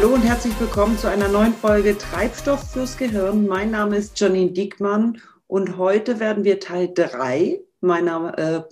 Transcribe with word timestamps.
Hallo 0.00 0.14
und 0.14 0.22
herzlich 0.22 0.58
willkommen 0.58 0.96
zu 0.96 1.10
einer 1.10 1.28
neuen 1.28 1.52
Folge 1.52 1.98
Treibstoff 1.98 2.70
fürs 2.72 2.96
Gehirn. 2.96 3.46
Mein 3.46 3.70
Name 3.70 3.98
ist 3.98 4.18
Janine 4.18 4.50
Diekmann 4.50 5.20
und 5.46 5.76
heute 5.76 6.18
werden 6.18 6.42
wir 6.42 6.58
Teil 6.58 6.90
3 6.94 7.60
meiner 7.82 8.38
äh, 8.38 8.62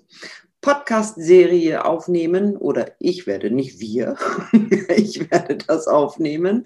Podcast-Serie 0.62 1.85
aufnehmen 1.85 2.57
oder 2.57 2.93
ich 2.99 3.27
werde, 3.27 3.51
nicht 3.51 3.79
wir, 3.79 4.17
ich 4.97 5.30
werde 5.30 5.59
das 5.59 5.87
aufnehmen. 5.87 6.65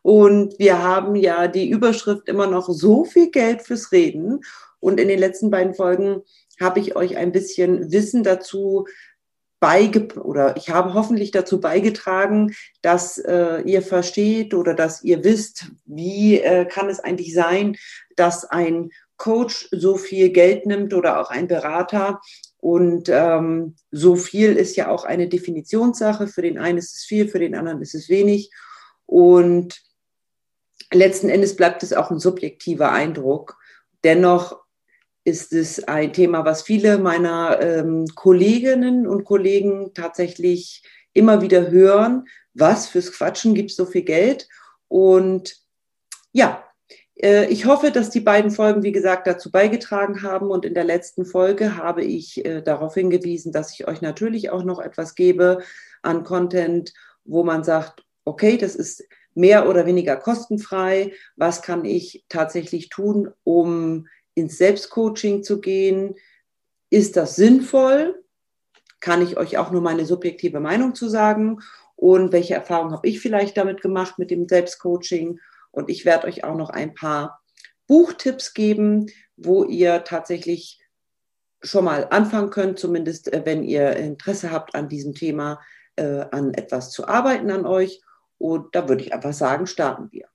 Und 0.00 0.58
wir 0.58 0.82
haben 0.82 1.14
ja 1.14 1.46
die 1.46 1.68
Überschrift 1.68 2.26
immer 2.26 2.46
noch 2.46 2.70
so 2.70 3.04
viel 3.04 3.30
Geld 3.30 3.60
fürs 3.60 3.92
Reden. 3.92 4.40
Und 4.78 4.98
in 4.98 5.08
den 5.08 5.18
letzten 5.18 5.50
beiden 5.50 5.74
Folgen 5.74 6.22
habe 6.58 6.80
ich 6.80 6.96
euch 6.96 7.18
ein 7.18 7.32
bisschen 7.32 7.92
Wissen 7.92 8.22
dazu 8.22 8.86
beige 9.60 10.08
oder 10.18 10.56
ich 10.56 10.70
habe 10.70 10.94
hoffentlich 10.94 11.30
dazu 11.30 11.60
beigetragen, 11.60 12.54
dass 12.82 13.18
äh, 13.18 13.60
ihr 13.60 13.82
versteht 13.82 14.54
oder 14.54 14.74
dass 14.74 15.04
ihr 15.04 15.22
wisst, 15.22 15.66
wie 15.84 16.40
äh, 16.40 16.64
kann 16.64 16.88
es 16.88 16.98
eigentlich 16.98 17.34
sein, 17.34 17.76
dass 18.16 18.44
ein 18.44 18.90
Coach 19.18 19.68
so 19.70 19.96
viel 19.96 20.30
Geld 20.30 20.64
nimmt 20.64 20.94
oder 20.94 21.20
auch 21.20 21.30
ein 21.30 21.46
Berater. 21.46 22.20
Und 22.56 23.08
ähm, 23.10 23.76
so 23.90 24.16
viel 24.16 24.56
ist 24.56 24.76
ja 24.76 24.88
auch 24.88 25.04
eine 25.04 25.28
Definitionssache. 25.28 26.26
Für 26.26 26.42
den 26.42 26.58
einen 26.58 26.78
ist 26.78 26.96
es 26.96 27.04
viel, 27.04 27.28
für 27.28 27.38
den 27.38 27.54
anderen 27.54 27.82
ist 27.82 27.94
es 27.94 28.08
wenig. 28.08 28.50
Und 29.04 29.82
letzten 30.90 31.28
Endes 31.28 31.54
bleibt 31.54 31.82
es 31.82 31.92
auch 31.92 32.10
ein 32.10 32.18
subjektiver 32.18 32.92
Eindruck. 32.92 33.58
Dennoch 34.04 34.59
ist 35.24 35.52
es 35.52 35.84
ein 35.84 36.12
Thema, 36.12 36.44
was 36.44 36.62
viele 36.62 36.98
meiner 36.98 37.60
ähm, 37.60 38.06
Kolleginnen 38.14 39.06
und 39.06 39.24
Kollegen 39.24 39.92
tatsächlich 39.94 40.82
immer 41.12 41.42
wieder 41.42 41.70
hören. 41.70 42.26
Was 42.54 42.88
fürs 42.88 43.12
Quatschen 43.12 43.54
gibt 43.54 43.70
es 43.70 43.76
so 43.76 43.86
viel 43.86 44.02
Geld? 44.02 44.48
Und 44.88 45.56
ja, 46.32 46.64
äh, 47.22 47.46
ich 47.46 47.66
hoffe, 47.66 47.90
dass 47.90 48.10
die 48.10 48.20
beiden 48.20 48.50
Folgen, 48.50 48.82
wie 48.82 48.92
gesagt, 48.92 49.26
dazu 49.26 49.50
beigetragen 49.50 50.22
haben. 50.22 50.50
Und 50.50 50.64
in 50.64 50.74
der 50.74 50.84
letzten 50.84 51.24
Folge 51.24 51.76
habe 51.76 52.02
ich 52.02 52.44
äh, 52.44 52.62
darauf 52.62 52.94
hingewiesen, 52.94 53.52
dass 53.52 53.72
ich 53.72 53.86
euch 53.86 54.00
natürlich 54.00 54.50
auch 54.50 54.64
noch 54.64 54.80
etwas 54.80 55.14
gebe 55.14 55.58
an 56.02 56.24
Content, 56.24 56.92
wo 57.24 57.44
man 57.44 57.62
sagt, 57.62 58.04
okay, 58.24 58.56
das 58.56 58.74
ist 58.74 59.04
mehr 59.34 59.68
oder 59.68 59.86
weniger 59.86 60.16
kostenfrei. 60.16 61.12
Was 61.36 61.62
kann 61.62 61.84
ich 61.84 62.24
tatsächlich 62.28 62.88
tun, 62.88 63.30
um 63.44 64.06
ins 64.34 64.58
Selbstcoaching 64.58 65.42
zu 65.42 65.60
gehen. 65.60 66.14
Ist 66.90 67.16
das 67.16 67.36
sinnvoll? 67.36 68.24
Kann 69.00 69.22
ich 69.22 69.36
euch 69.36 69.58
auch 69.58 69.70
nur 69.70 69.80
meine 69.80 70.04
subjektive 70.04 70.60
Meinung 70.60 70.94
zu 70.94 71.08
sagen? 71.08 71.60
Und 71.96 72.32
welche 72.32 72.54
Erfahrungen 72.54 72.92
habe 72.92 73.06
ich 73.08 73.20
vielleicht 73.20 73.56
damit 73.56 73.82
gemacht 73.82 74.18
mit 74.18 74.30
dem 74.30 74.48
Selbstcoaching? 74.48 75.38
Und 75.70 75.90
ich 75.90 76.04
werde 76.04 76.26
euch 76.26 76.44
auch 76.44 76.56
noch 76.56 76.70
ein 76.70 76.94
paar 76.94 77.40
Buchtipps 77.86 78.54
geben, 78.54 79.06
wo 79.36 79.64
ihr 79.64 80.04
tatsächlich 80.04 80.80
schon 81.62 81.84
mal 81.84 82.06
anfangen 82.10 82.50
könnt, 82.50 82.78
zumindest 82.78 83.32
äh, 83.32 83.42
wenn 83.44 83.62
ihr 83.62 83.96
Interesse 83.96 84.50
habt 84.50 84.74
an 84.74 84.88
diesem 84.88 85.14
Thema, 85.14 85.60
äh, 85.96 86.24
an 86.30 86.54
etwas 86.54 86.90
zu 86.90 87.06
arbeiten 87.06 87.50
an 87.50 87.66
euch. 87.66 88.00
Und 88.38 88.74
da 88.74 88.88
würde 88.88 89.04
ich 89.04 89.12
einfach 89.12 89.34
sagen, 89.34 89.66
starten 89.66 90.10
wir. 90.12 90.28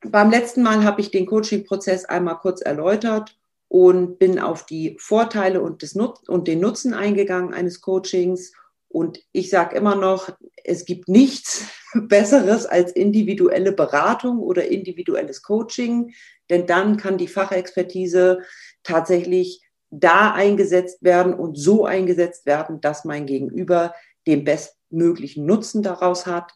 Beim 0.00 0.30
letzten 0.30 0.62
Mal 0.62 0.84
habe 0.84 1.00
ich 1.00 1.10
den 1.10 1.26
Coaching-Prozess 1.26 2.04
einmal 2.04 2.38
kurz 2.38 2.60
erläutert 2.60 3.36
und 3.68 4.18
bin 4.18 4.38
auf 4.38 4.64
die 4.64 4.96
Vorteile 4.98 5.60
und, 5.60 5.82
des 5.82 5.94
Nut 5.94 6.28
und 6.28 6.48
den 6.48 6.60
Nutzen 6.60 6.94
eingegangen 6.94 7.52
eines 7.52 7.80
Coachings. 7.80 8.52
Und 8.88 9.20
ich 9.32 9.50
sage 9.50 9.76
immer 9.76 9.96
noch, 9.96 10.30
es 10.64 10.84
gibt 10.84 11.08
nichts 11.08 11.68
Besseres 11.94 12.64
als 12.64 12.92
individuelle 12.92 13.72
Beratung 13.72 14.38
oder 14.38 14.66
individuelles 14.68 15.42
Coaching, 15.42 16.14
denn 16.48 16.66
dann 16.66 16.96
kann 16.96 17.18
die 17.18 17.28
Fachexpertise 17.28 18.40
tatsächlich 18.82 19.62
da 19.90 20.32
eingesetzt 20.32 21.02
werden 21.02 21.34
und 21.34 21.56
so 21.58 21.86
eingesetzt 21.86 22.46
werden, 22.46 22.80
dass 22.80 23.04
mein 23.04 23.26
Gegenüber 23.26 23.94
den 24.26 24.44
bestmöglichen 24.44 25.46
Nutzen 25.46 25.82
daraus 25.82 26.26
hat. 26.26 26.52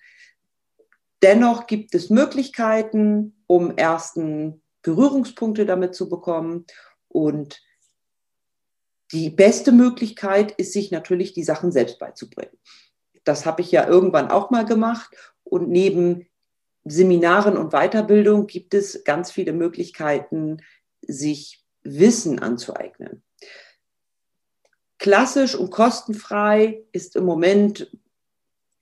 Dennoch 1.23 1.67
gibt 1.67 1.95
es 1.95 2.11
Möglichkeiten, 2.11 3.45
um 3.47 3.77
ersten 3.77 4.63
Berührungspunkte 4.83 5.65
damit 5.67 5.95
zu 5.95 6.09
bekommen. 6.09 6.67
Und 7.09 7.63
die 9.13 9.31
beste 9.31 9.73
Möglichkeit 9.73 10.53
ist, 10.53 10.73
sich 10.73 10.91
natürlich 10.91 11.33
die 11.33 11.45
Sachen 11.45 11.71
selbst 11.71 11.99
beizubringen. 11.99 12.59
Das 13.25 13.47
habe 13.47 13.63
ich 13.63 13.71
ja 13.71 13.87
irgendwann 13.87 14.31
auch 14.31 14.51
mal 14.51 14.65
gemacht. 14.65 15.15
Und 15.45 15.69
neben 15.69 16.27
Seminaren 16.85 17.57
und 17.57 17.71
Weiterbildung 17.73 18.47
gibt 18.47 18.75
es 18.75 19.05
ganz 19.05 19.31
viele 19.31 19.53
Möglichkeiten, 19.53 20.63
sich 21.03 21.65
Wissen 21.85 22.41
anzueignen. 22.41 23.23
Klassisch 24.99 25.55
und 25.55 25.71
kostenfrei 25.71 26.85
ist 26.93 27.17
im 27.17 27.25
Moment 27.25 27.91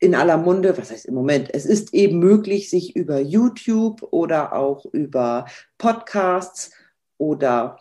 in 0.00 0.14
aller 0.14 0.38
Munde, 0.38 0.76
was 0.76 0.90
heißt 0.90 1.06
im 1.06 1.14
Moment, 1.14 1.54
es 1.54 1.66
ist 1.66 1.92
eben 1.92 2.18
möglich, 2.18 2.70
sich 2.70 2.96
über 2.96 3.20
YouTube 3.20 4.02
oder 4.10 4.54
auch 4.54 4.86
über 4.86 5.44
Podcasts 5.76 6.72
oder 7.18 7.76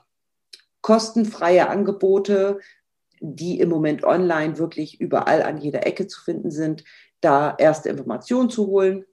kostenfreie 0.81 1.69
Angebote, 1.69 2.59
die 3.21 3.59
im 3.59 3.69
Moment 3.69 4.03
online 4.03 4.57
wirklich 4.57 4.99
überall 4.99 5.41
an 5.41 5.57
jeder 5.57 5.87
Ecke 5.87 6.07
zu 6.07 6.21
finden 6.21 6.51
sind, 6.51 6.83
da 7.21 7.55
erste 7.57 7.89
Informationen 7.89 8.49
zu 8.49 8.67
holen. 8.67 9.05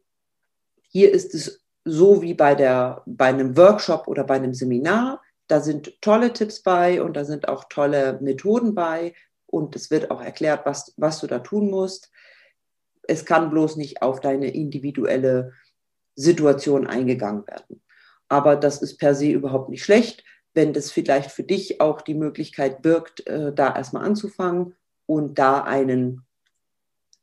Hier 0.82 1.12
ist 1.12 1.34
es 1.34 1.62
so 1.84 2.22
wie 2.22 2.34
bei, 2.34 2.56
der, 2.56 3.02
bei 3.06 3.26
einem 3.26 3.56
Workshop 3.56 4.08
oder 4.08 4.24
bei 4.24 4.34
einem 4.34 4.54
Seminar. 4.54 5.22
Da 5.46 5.60
sind 5.60 6.00
tolle 6.02 6.32
Tipps 6.32 6.62
bei 6.62 7.00
und 7.00 7.16
da 7.16 7.24
sind 7.24 7.48
auch 7.48 7.64
tolle 7.68 8.18
Methoden 8.20 8.74
bei 8.74 9.14
und 9.46 9.76
es 9.76 9.92
wird 9.92 10.10
auch 10.10 10.20
erklärt, 10.20 10.66
was, 10.66 10.92
was 10.96 11.20
du 11.20 11.28
da 11.28 11.38
tun 11.38 11.70
musst. 11.70 12.10
Es 13.08 13.24
kann 13.24 13.50
bloß 13.50 13.76
nicht 13.76 14.02
auf 14.02 14.20
deine 14.20 14.48
individuelle 14.54 15.52
Situation 16.14 16.86
eingegangen 16.86 17.46
werden. 17.46 17.82
Aber 18.28 18.56
das 18.56 18.82
ist 18.82 18.98
per 18.98 19.14
se 19.14 19.30
überhaupt 19.30 19.68
nicht 19.68 19.84
schlecht, 19.84 20.24
wenn 20.54 20.72
das 20.72 20.90
vielleicht 20.90 21.30
für 21.30 21.44
dich 21.44 21.80
auch 21.80 22.00
die 22.00 22.14
Möglichkeit 22.14 22.82
birgt, 22.82 23.26
äh, 23.26 23.52
da 23.52 23.74
erstmal 23.74 24.04
anzufangen 24.04 24.74
und 25.04 25.38
da 25.38 25.62
einen, 25.62 26.24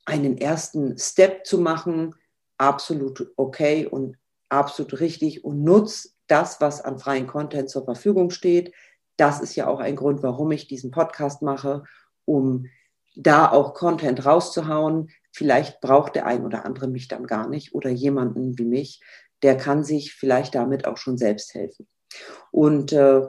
einen 0.06 0.38
ersten 0.38 0.98
Step 0.98 1.46
zu 1.46 1.58
machen. 1.58 2.16
Absolut 2.58 3.34
okay 3.36 3.88
und 3.88 4.18
absolut 4.50 5.00
richtig 5.00 5.44
und 5.44 5.64
nutz 5.64 6.16
das, 6.28 6.62
was 6.62 6.82
an 6.82 7.00
freien 7.00 7.28
Content 7.28 7.70
zur 7.70 7.84
Verfügung 7.84 8.30
steht. 8.30 8.74
Das 9.18 9.42
ist 9.42 9.56
ja 9.56 9.68
auch 9.68 9.80
ein 9.80 9.96
Grund, 9.96 10.24
warum 10.24 10.52
ich 10.52 10.68
diesen 10.68 10.92
Podcast 10.92 11.42
mache, 11.42 11.84
um 12.26 12.68
da 13.16 13.52
auch 13.52 13.74
Content 13.74 14.26
rauszuhauen, 14.26 15.10
Vielleicht 15.36 15.82
braucht 15.82 16.16
der 16.16 16.28
ein 16.28 16.46
oder 16.46 16.64
andere 16.64 16.88
mich 16.88 17.08
dann 17.08 17.26
gar 17.26 17.50
nicht 17.50 17.74
oder 17.74 17.90
jemanden 17.90 18.58
wie 18.60 18.66
mich, 18.66 19.02
der 19.42 19.58
kann 19.58 19.84
sich 19.84 20.14
vielleicht 20.14 20.54
damit 20.54 20.86
auch 20.86 20.98
schon 20.98 21.18
selbst 21.18 21.56
helfen. 21.56 21.88
Und 22.52 22.94
äh, 22.94 23.22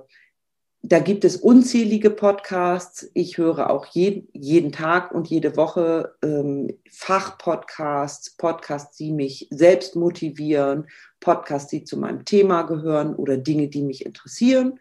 da 0.82 0.98
gibt 0.98 1.24
es 1.24 1.38
unzählige 1.38 2.10
Podcasts. 2.10 3.10
Ich 3.14 3.38
höre 3.38 3.70
auch 3.70 3.86
jeden, 3.86 4.28
jeden 4.34 4.70
Tag 4.70 5.12
und 5.12 5.28
jede 5.28 5.56
Woche 5.56 6.14
ähm, 6.22 6.78
Fachpodcasts, 6.92 8.36
Podcasts, 8.36 8.98
die 8.98 9.10
mich 9.10 9.48
selbst 9.50 9.96
motivieren, 9.96 10.88
Podcasts, 11.20 11.70
die 11.70 11.84
zu 11.84 11.96
meinem 11.96 12.26
Thema 12.26 12.64
gehören 12.64 13.16
oder 13.16 13.38
Dinge, 13.38 13.68
die 13.68 13.82
mich 13.82 14.04
interessieren. 14.04 14.78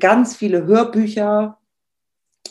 Ganz 0.00 0.34
viele 0.34 0.64
Hörbücher 0.64 1.58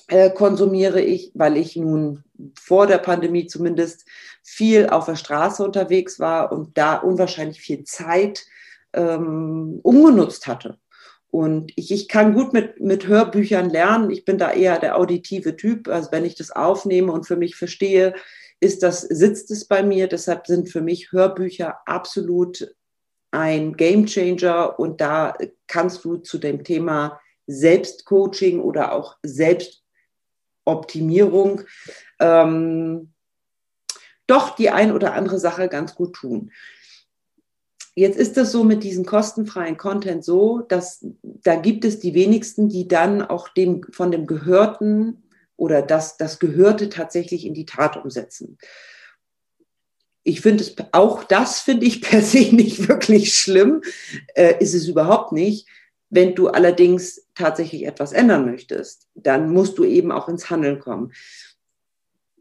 äh, 0.08 0.30
konsumiere 0.30 1.02
ich, 1.02 1.32
weil 1.34 1.58
ich 1.58 1.76
nun 1.76 2.24
vor 2.60 2.88
der 2.88 2.98
Pandemie 2.98 3.48
zumindest 3.48 4.06
viel 4.44 4.90
auf 4.90 5.06
der 5.06 5.16
Straße 5.16 5.64
unterwegs 5.64 6.20
war 6.20 6.52
und 6.52 6.78
da 6.78 6.96
unwahrscheinlich 6.96 7.60
viel 7.60 7.84
Zeit 7.84 8.46
ähm, 8.94 9.80
umgenutzt 9.84 10.48
hatte. 10.48 10.78
Und 11.36 11.74
ich, 11.76 11.92
ich 11.92 12.08
kann 12.08 12.34
gut 12.34 12.54
mit, 12.54 12.80
mit 12.80 13.08
Hörbüchern 13.08 13.70
lernen. 13.70 14.10
Ich 14.10 14.24
bin 14.24 14.38
da 14.38 14.54
eher 14.54 14.80
der 14.80 14.98
auditive 14.98 15.58
Typ. 15.58 15.90
Also 15.90 16.12
wenn 16.14 16.24
ich 16.24 16.36
das 16.36 16.52
aufnehme 16.52 17.12
und 17.12 17.28
für 17.28 17.36
mich 17.36 17.58
verstehe, 17.58 18.14
ist 18.62 18.84
das, 18.84 19.02
sitzt 19.02 19.52
es 19.52 19.66
bei 19.66 19.84
mir. 19.84 20.08
Deshalb 20.08 20.48
sind 20.48 20.70
für 20.70 20.80
mich 20.80 21.12
Hörbücher 21.12 21.80
absolut 21.86 22.74
ein 23.32 23.76
Game 23.76 24.06
Changer. 24.06 24.80
Und 24.80 25.02
da 25.02 25.34
kannst 25.68 26.06
du 26.06 26.16
zu 26.18 26.38
dem 26.38 26.64
Thema 26.64 27.20
Selbstcoaching 27.48 28.62
oder 28.62 28.94
auch 28.94 29.18
Selbstoptimierung 30.66 31.62
ähm, 32.20 33.12
doch 34.28 34.56
die 34.56 34.70
ein 34.70 34.92
oder 34.92 35.14
andere 35.14 35.40
Sache 35.40 35.70
ganz 35.70 35.96
gut 35.96 36.14
tun. 36.14 36.52
Jetzt 37.94 38.18
ist 38.18 38.38
es 38.38 38.52
so 38.52 38.64
mit 38.64 38.84
diesem 38.84 39.06
kostenfreien 39.06 39.78
Content 39.78 40.26
so, 40.26 40.60
dass 40.62 41.06
da 41.22 41.56
gibt 41.56 41.86
es 41.86 42.00
die 42.00 42.14
wenigsten, 42.14 42.68
die 42.68 42.88
dann 42.88 43.22
auch 43.22 43.48
dem, 43.50 43.86
von 43.92 44.12
dem 44.12 44.26
Gehörten 44.26 45.24
oder 45.56 45.82
das, 45.82 46.18
das 46.18 46.40
Gehörte 46.40 46.90
tatsächlich 46.90 47.46
in 47.46 47.54
die 47.54 47.66
Tat 47.66 47.96
umsetzen. 47.96 48.58
ich 50.24 50.42
finde 50.42 50.64
es, 50.64 50.76
auch 50.92 51.24
das 51.24 51.62
finde 51.62 51.86
ich 51.86 52.02
per 52.10 52.22
se 52.22 52.54
nicht 52.54 52.90
wirklich 52.90 53.34
schlimm, 53.36 53.82
äh, 54.34 54.56
ist 54.60 54.74
es 54.74 54.88
überhaupt 54.88 55.32
nicht. 55.32 55.68
Wenn 56.16 56.34
du 56.34 56.48
allerdings 56.48 57.28
tatsächlich 57.36 57.86
etwas 57.86 58.14
ändern 58.14 58.46
möchtest, 58.46 59.10
dann 59.16 59.52
musst 59.52 59.78
du 59.78 59.84
eben 59.84 60.14
auch 60.14 60.30
ins 60.30 60.50
Handeln 60.50 60.80
kommen. 60.80 61.12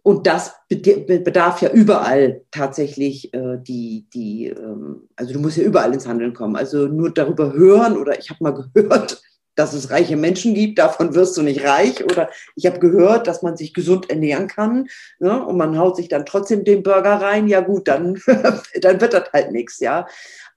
Und 0.04 0.28
das 0.28 0.54
bedarf 0.68 1.60
ja 1.60 1.70
überall 1.70 2.42
tatsächlich 2.52 3.34
äh, 3.34 3.58
die, 3.60 4.06
die 4.14 4.46
ähm, 4.46 5.08
also 5.16 5.32
du 5.32 5.40
musst 5.40 5.56
ja 5.56 5.64
überall 5.64 5.92
ins 5.92 6.06
Handeln 6.06 6.34
kommen. 6.34 6.54
Also 6.54 6.86
nur 6.86 7.12
darüber 7.12 7.52
hören 7.52 7.96
oder 7.96 8.16
ich 8.16 8.30
habe 8.30 8.44
mal 8.44 8.68
gehört, 8.72 9.20
dass 9.56 9.72
es 9.72 9.90
reiche 9.90 10.16
Menschen 10.16 10.54
gibt, 10.54 10.78
davon 10.78 11.16
wirst 11.16 11.36
du 11.36 11.42
nicht 11.42 11.64
reich. 11.64 12.04
Oder 12.04 12.30
ich 12.54 12.66
habe 12.66 12.78
gehört, 12.78 13.26
dass 13.26 13.42
man 13.42 13.56
sich 13.56 13.74
gesund 13.74 14.08
ernähren 14.08 14.46
kann 14.46 14.86
ne? 15.18 15.44
und 15.44 15.56
man 15.56 15.76
haut 15.78 15.96
sich 15.96 16.06
dann 16.06 16.26
trotzdem 16.26 16.62
den 16.62 16.84
Burger 16.84 17.14
rein. 17.14 17.48
Ja 17.48 17.60
gut, 17.60 17.88
dann, 17.88 18.22
dann 18.80 19.00
wird 19.00 19.14
das 19.14 19.32
halt 19.32 19.50
nichts. 19.50 19.80
Ja? 19.80 20.06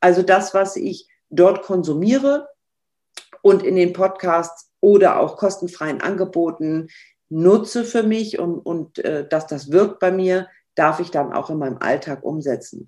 Also 0.02 0.22
das, 0.22 0.54
was 0.54 0.75
ich 0.75 1.08
dort 1.31 1.64
konsumiere 1.64 2.48
und 3.47 3.63
in 3.63 3.75
den 3.75 3.94
Podcasts 3.94 4.69
oder 4.81 5.19
auch 5.19 5.38
kostenfreien 5.38 6.01
Angeboten 6.01 6.89
nutze 7.29 7.85
für 7.85 8.03
mich 8.03 8.39
und, 8.39 8.59
und 8.59 8.99
äh, 8.99 9.27
dass 9.27 9.47
das 9.47 9.71
wirkt 9.71 9.99
bei 9.99 10.11
mir, 10.11 10.47
darf 10.75 10.99
ich 10.99 11.11
dann 11.11 11.33
auch 11.33 11.49
in 11.49 11.57
meinem 11.57 11.77
Alltag 11.79 12.23
umsetzen. 12.23 12.85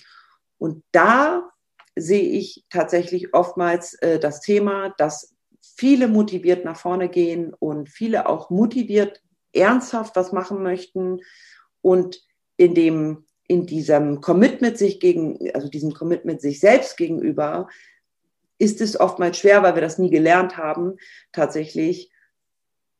Und 0.58 0.84
da 0.92 1.50
sehe 1.96 2.30
ich 2.30 2.66
tatsächlich 2.70 3.34
oftmals 3.34 3.94
äh, 3.96 4.20
das 4.20 4.42
Thema, 4.42 4.94
dass 4.98 5.34
viele 5.62 6.10
motiviert 6.10 6.66
nach 6.66 6.78
vorne 6.78 7.08
gehen 7.08 7.54
und 7.58 7.90
viele 7.90 8.28
auch 8.28 8.50
motiviert 8.50 9.22
ernsthaft 9.54 10.16
was 10.18 10.34
machen 10.34 10.62
möchten 10.62 11.22
und 11.82 12.22
in 12.58 12.76
dem 12.76 13.26
in 13.48 13.66
diesem 13.66 14.22
Commitment 14.22 14.78
sich 14.78 15.00
gegen 15.00 15.52
also 15.56 15.70
diesem 15.70 15.94
Commitment 15.94 16.40
sich 16.42 16.60
selbst 16.60 16.98
gegenüber 16.98 17.68
ist 18.60 18.82
es 18.82 19.00
oftmals 19.00 19.38
schwer, 19.38 19.64
weil 19.64 19.74
wir 19.74 19.82
das 19.82 19.98
nie 19.98 20.12
gelernt 20.12 20.58
haben, 20.58 20.98
tatsächlich 21.32 22.12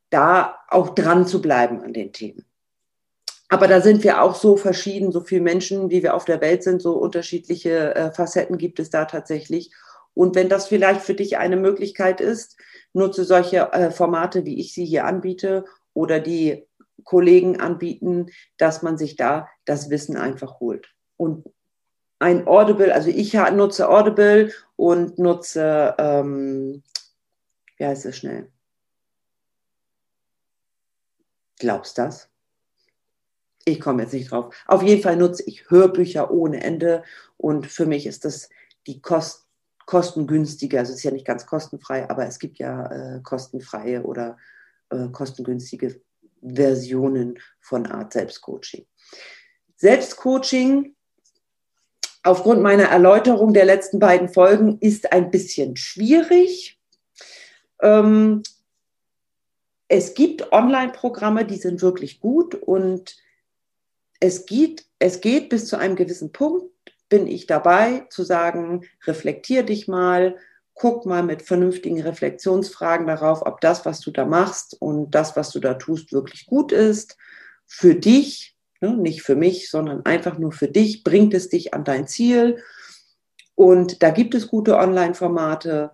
da 0.08 0.58
auch 0.68 0.94
dran 0.94 1.26
zu 1.26 1.40
bleiben 1.40 1.82
an 1.82 1.92
den 1.92 2.12
Themen. 2.12 2.44
Aber 3.48 3.68
da 3.68 3.80
sind 3.80 4.02
wir 4.04 4.22
auch 4.22 4.34
so 4.34 4.56
verschieden, 4.56 5.12
so 5.12 5.20
viele 5.20 5.42
Menschen, 5.42 5.90
wie 5.90 6.02
wir 6.02 6.14
auf 6.14 6.24
der 6.24 6.40
Welt 6.40 6.62
sind, 6.62 6.80
so 6.80 6.94
unterschiedliche 6.94 7.94
äh, 7.94 8.12
Facetten 8.12 8.58
gibt 8.58 8.78
es 8.78 8.90
da 8.90 9.04
tatsächlich. 9.04 9.72
Und 10.14 10.34
wenn 10.34 10.48
das 10.48 10.68
vielleicht 10.68 11.02
für 11.02 11.14
dich 11.14 11.36
eine 11.36 11.56
Möglichkeit 11.56 12.20
ist, 12.20 12.56
nutze 12.92 13.24
solche 13.24 13.72
äh, 13.72 13.90
Formate, 13.90 14.44
wie 14.44 14.60
ich 14.60 14.72
sie 14.72 14.84
hier 14.84 15.04
anbiete 15.04 15.64
oder 15.94 16.20
die 16.20 16.66
Kollegen 17.04 17.60
anbieten, 17.60 18.26
dass 18.56 18.82
man 18.82 18.96
sich 18.96 19.16
da 19.16 19.48
das 19.64 19.90
Wissen 19.90 20.16
einfach 20.16 20.60
holt. 20.60 20.88
Und 21.16 21.44
ein 22.20 22.46
Audible, 22.46 22.94
also 22.94 23.08
ich 23.08 23.32
nutze 23.32 23.88
Audible 23.88 24.52
und 24.76 25.18
nutze, 25.18 25.94
ähm, 25.98 26.82
wie 27.76 27.86
heißt 27.86 28.04
es 28.04 28.18
schnell? 28.18 28.52
Glaubst 31.58 31.98
du 31.98 32.02
das? 32.02 32.28
Ich 33.64 33.80
komme 33.80 34.02
jetzt 34.02 34.12
nicht 34.12 34.30
drauf. 34.30 34.54
Auf 34.66 34.82
jeden 34.82 35.02
Fall 35.02 35.16
nutze 35.16 35.42
ich 35.46 35.70
Hörbücher 35.70 36.30
ohne 36.30 36.62
Ende 36.62 37.02
und 37.36 37.66
für 37.66 37.86
mich 37.86 38.06
ist 38.06 38.24
das 38.24 38.50
die 38.86 39.00
Kost, 39.00 39.46
kostengünstige, 39.86 40.78
also 40.78 40.92
es 40.92 40.98
ist 40.98 41.04
ja 41.04 41.10
nicht 41.10 41.26
ganz 41.26 41.46
kostenfrei, 41.46 42.08
aber 42.08 42.26
es 42.26 42.38
gibt 42.38 42.58
ja 42.58 43.16
äh, 43.16 43.20
kostenfreie 43.22 44.02
oder 44.02 44.36
äh, 44.90 45.08
kostengünstige 45.08 46.00
Versionen 46.42 47.38
von 47.60 47.86
Art 47.86 48.12
Selbstcoaching. 48.12 48.86
Selbstcoaching 49.76 50.94
aufgrund 52.22 52.62
meiner 52.62 52.84
Erläuterung 52.84 53.52
der 53.52 53.64
letzten 53.64 53.98
beiden 53.98 54.28
Folgen 54.28 54.78
ist 54.80 55.12
ein 55.12 55.30
bisschen 55.30 55.76
schwierig. 55.76 56.78
Ähm, 57.80 58.42
es 59.88 60.14
gibt 60.14 60.52
Online-Programme, 60.52 61.44
die 61.44 61.56
sind 61.56 61.82
wirklich 61.82 62.20
gut 62.20 62.54
und 62.54 63.16
es 64.20 64.46
geht, 64.46 64.84
es 64.98 65.20
geht 65.20 65.48
bis 65.48 65.66
zu 65.66 65.76
einem 65.78 65.96
gewissen 65.96 66.30
Punkt, 66.30 66.70
bin 67.08 67.26
ich 67.26 67.46
dabei 67.46 68.06
zu 68.10 68.22
sagen, 68.22 68.86
reflektier 69.06 69.64
dich 69.64 69.88
mal, 69.88 70.36
guck 70.74 71.06
mal 71.06 71.22
mit 71.22 71.42
vernünftigen 71.42 72.00
Reflexionsfragen 72.00 73.06
darauf, 73.06 73.44
ob 73.44 73.60
das, 73.60 73.84
was 73.84 74.00
du 74.00 74.10
da 74.10 74.24
machst 74.24 74.76
und 74.80 75.10
das, 75.10 75.36
was 75.36 75.50
du 75.50 75.58
da 75.58 75.74
tust, 75.74 76.12
wirklich 76.12 76.46
gut 76.46 76.70
ist. 76.70 77.16
Für 77.66 77.94
dich, 77.94 78.56
ne, 78.80 78.96
nicht 78.96 79.22
für 79.22 79.36
mich, 79.36 79.70
sondern 79.70 80.04
einfach 80.04 80.38
nur 80.38 80.52
für 80.52 80.68
dich, 80.68 81.04
bringt 81.04 81.34
es 81.34 81.48
dich 81.48 81.74
an 81.74 81.84
dein 81.84 82.06
Ziel. 82.06 82.62
Und 83.54 84.02
da 84.02 84.10
gibt 84.10 84.34
es 84.34 84.48
gute 84.48 84.76
Online-Formate 84.76 85.92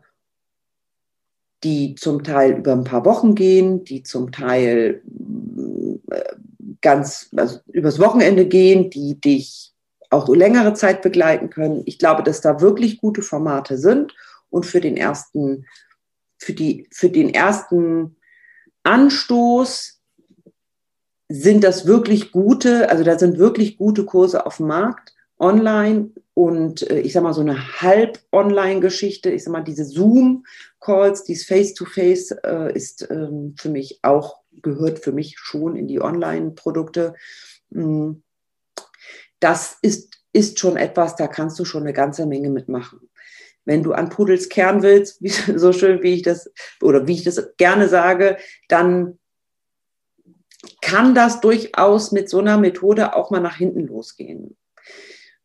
die 1.65 1.95
zum 1.95 2.23
Teil 2.23 2.59
über 2.59 2.73
ein 2.73 2.85
paar 2.85 3.05
Wochen 3.05 3.35
gehen, 3.35 3.85
die 3.85 4.03
zum 4.03 4.31
Teil 4.31 5.03
äh, 6.11 6.35
ganz 6.81 7.31
also 7.37 7.59
übers 7.67 7.99
Wochenende 7.99 8.47
gehen, 8.47 8.91
die 8.91 9.21
dich 9.21 9.73
auch 10.11 10.29
längere 10.29 10.75
Zeit 10.75 11.03
begleiten 11.03 11.51
können. 11.51 11.83
Ich 11.87 11.99
glaube, 11.99 12.23
dass 12.23 12.41
da 12.41 12.61
wirklich 12.61 13.01
gute 13.01 13.23
Formate 13.23 13.79
sind 13.79 14.15
und 14.51 14.67
für 14.67 14.81
den 14.81 14.97
ersten, 14.97 15.67
für 16.39 16.53
die, 16.53 16.87
für 16.93 17.11
den 17.11 17.35
ersten 17.35 18.17
Anstoß 18.85 19.96
sind 21.29 21.65
das 21.65 21.87
wirklich 21.87 22.33
gute, 22.33 22.89
also 22.91 23.05
da 23.05 23.19
sind 23.19 23.39
wirklich 23.39 23.79
gute 23.79 24.05
Kurse 24.05 24.47
auf 24.47 24.59
dem 24.59 24.69
Markt 24.69 25.15
online 25.39 26.11
und 26.35 26.89
äh, 26.91 27.01
ich 27.01 27.13
sag 27.13 27.23
mal 27.23 27.33
so 27.33 27.41
eine 27.41 27.81
halb 27.81 28.21
Online-Geschichte, 28.33 29.31
ich 29.31 29.45
sag 29.45 29.53
mal 29.53 29.65
diese 29.65 29.85
Zoom-Calls, 29.85 31.25
dieses 31.25 31.47
Face-to-Face 31.47 32.33
äh, 32.45 32.73
ist 32.75 33.09
ähm, 33.11 33.55
für 33.59 33.71
mich 33.71 34.01
auch, 34.03 34.41
gehört 34.63 34.99
für 34.99 35.13
mich 35.13 35.39
schon 35.39 35.77
in 35.77 35.89
die 35.89 36.01
Online-Produkte. 36.01 37.15
Mm. 37.71 38.13
Das 39.41 39.79
ist, 39.83 40.15
ist 40.33 40.59
schon 40.59 40.77
etwas, 40.77 41.17
da 41.17 41.27
kannst 41.27 41.59
du 41.59 41.65
schon 41.65 41.83
eine 41.83 41.93
ganze 41.93 42.27
Menge 42.27 42.51
mitmachen. 42.51 43.11
Wenn 43.65 43.83
du 43.83 43.93
an 43.93 44.11
Pudels 44.11 44.49
Kern 44.49 44.83
willst, 44.83 45.21
so 45.57 45.73
schön 45.73 46.03
wie 46.03 46.15
ich 46.15 46.23
das, 46.23 46.51
oder 46.81 47.07
wie 47.07 47.15
ich 47.15 47.25
das 47.25 47.57
gerne 47.57 47.89
sage, 47.89 48.39
dann 48.69 49.19
kann 50.87 51.17
das 51.17 51.41
durchaus 51.41 52.13
mit 52.13 52.31
so 52.31 52.39
einer 52.39 52.59
Methode 52.59 53.17
auch 53.17 53.33
mal 53.33 53.41
nach 53.41 53.57
hinten 53.57 53.89
losgehen. 53.89 54.57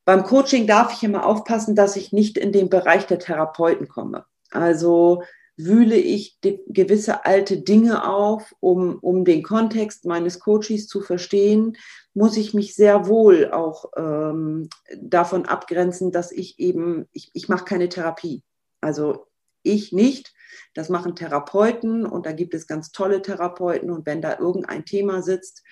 Beim 0.05 0.23
Coaching 0.23 0.67
darf 0.67 0.93
ich 0.93 1.03
immer 1.03 1.25
aufpassen, 1.25 1.75
dass 1.75 1.95
ich 1.95 2.13
nicht 2.13 2.37
in 2.37 2.51
den 2.51 2.69
Bereich 2.69 3.07
der 3.07 3.17
Therapeuten 3.17 3.87
komme. 3.87 4.25
Also 4.51 5.23
wühle 5.57 5.95
ich 5.95 6.37
gewisse 6.41 7.25
alte 7.25 7.57
Dinge 7.57 8.07
auf, 8.07 8.53
um, 8.59 8.99
um 9.01 9.25
den 9.25 9.41
Kontext 9.41 10.05
meines 10.05 10.39
Coaches 10.39 10.87
zu 10.87 11.01
verstehen, 11.01 11.75
muss 12.13 12.37
ich 12.37 12.53
mich 12.53 12.75
sehr 12.75 13.07
wohl 13.07 13.51
auch 13.51 13.85
ähm, 13.97 14.69
davon 14.95 15.47
abgrenzen, 15.47 16.11
dass 16.11 16.31
ich 16.31 16.59
eben, 16.59 17.07
ich, 17.13 17.31
ich 17.33 17.49
mache 17.49 17.65
keine 17.65 17.89
Therapie. 17.89 18.43
Also 18.79 19.25
ich 19.63 19.91
nicht. 19.91 20.33
Das 20.73 20.89
machen 20.89 21.15
Therapeuten 21.15 22.05
und 22.05 22.25
da 22.25 22.31
gibt 22.31 22.53
es 22.53 22.67
ganz 22.67 22.91
tolle 22.91 23.21
Therapeuten. 23.21 23.91
Und 23.91 24.05
wenn 24.05 24.21
da 24.21 24.37
irgendein 24.37 24.85
Thema 24.85 25.21
sitzt, 25.21 25.63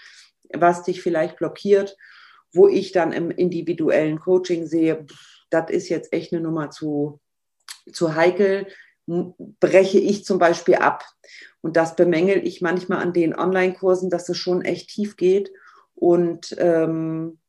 was 0.53 0.83
dich 0.83 1.01
vielleicht 1.01 1.37
blockiert, 1.37 1.95
wo 2.53 2.67
ich 2.67 2.91
dann 2.91 3.11
im 3.11 3.31
individuellen 3.31 4.19
Coaching 4.19 4.65
sehe, 4.65 5.05
das 5.49 5.69
ist 5.69 5.89
jetzt 5.89 6.13
echt 6.13 6.33
eine 6.33 6.41
Nummer 6.41 6.69
zu, 6.69 7.19
zu 7.91 8.15
heikel, 8.15 8.67
breche 9.59 9.99
ich 9.99 10.25
zum 10.25 10.37
Beispiel 10.39 10.75
ab. 10.75 11.03
Und 11.61 11.75
das 11.75 11.95
bemängel 11.95 12.45
ich 12.45 12.61
manchmal 12.61 12.99
an 12.99 13.13
den 13.13 13.35
Online-Kursen, 13.35 14.09
dass 14.09 14.29
es 14.29 14.37
schon 14.37 14.63
echt 14.63 14.89
tief 14.89 15.17
geht. 15.17 15.51
Und 15.95 16.55
ähm, 16.59 17.39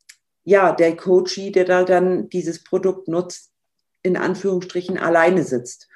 ja, 0.44 0.72
der 0.72 0.96
Coachie, 0.96 1.52
der 1.52 1.64
da 1.64 1.84
dann 1.84 2.28
dieses 2.28 2.64
Produkt 2.64 3.08
nutzt, 3.08 3.52
in 4.02 4.16
Anführungsstrichen 4.16 4.98
alleine 4.98 5.44
sitzt 5.44 5.88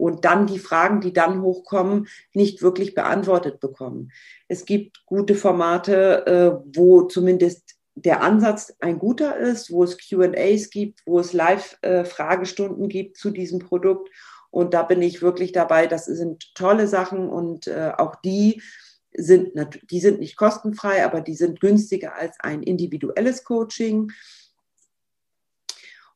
und 0.00 0.24
dann 0.24 0.46
die 0.46 0.58
Fragen, 0.58 1.02
die 1.02 1.12
dann 1.12 1.42
hochkommen, 1.42 2.08
nicht 2.32 2.62
wirklich 2.62 2.94
beantwortet 2.94 3.60
bekommen. 3.60 4.12
Es 4.48 4.64
gibt 4.64 5.04
gute 5.04 5.34
Formate, 5.34 6.26
äh, 6.26 6.70
wo 6.74 7.02
zumindest 7.02 7.74
der 7.94 8.22
Ansatz 8.22 8.74
ein 8.80 8.98
guter 8.98 9.36
ist, 9.36 9.70
wo 9.70 9.84
es 9.84 9.98
QAs 9.98 10.70
gibt, 10.70 11.00
wo 11.04 11.20
es 11.20 11.34
Live-Fragestunden 11.34 12.88
gibt 12.88 13.18
zu 13.18 13.30
diesem 13.30 13.58
Produkt. 13.58 14.08
Und 14.50 14.72
da 14.72 14.84
bin 14.84 15.02
ich 15.02 15.20
wirklich 15.20 15.52
dabei. 15.52 15.86
Das 15.86 16.06
sind 16.06 16.54
tolle 16.54 16.88
Sachen 16.88 17.28
und 17.28 17.66
äh, 17.66 17.92
auch 17.98 18.16
die 18.16 18.62
sind, 19.12 19.50
die 19.90 20.00
sind 20.00 20.20
nicht 20.20 20.36
kostenfrei, 20.36 21.04
aber 21.04 21.20
die 21.20 21.34
sind 21.34 21.60
günstiger 21.60 22.14
als 22.14 22.40
ein 22.40 22.62
individuelles 22.62 23.44
Coaching. 23.44 24.12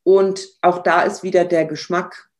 Und 0.05 0.49
auch 0.63 0.79
da 0.79 1.03
ist 1.03 1.23
wieder 1.23 1.45
der 1.45 1.67
Geschmack 1.67 2.31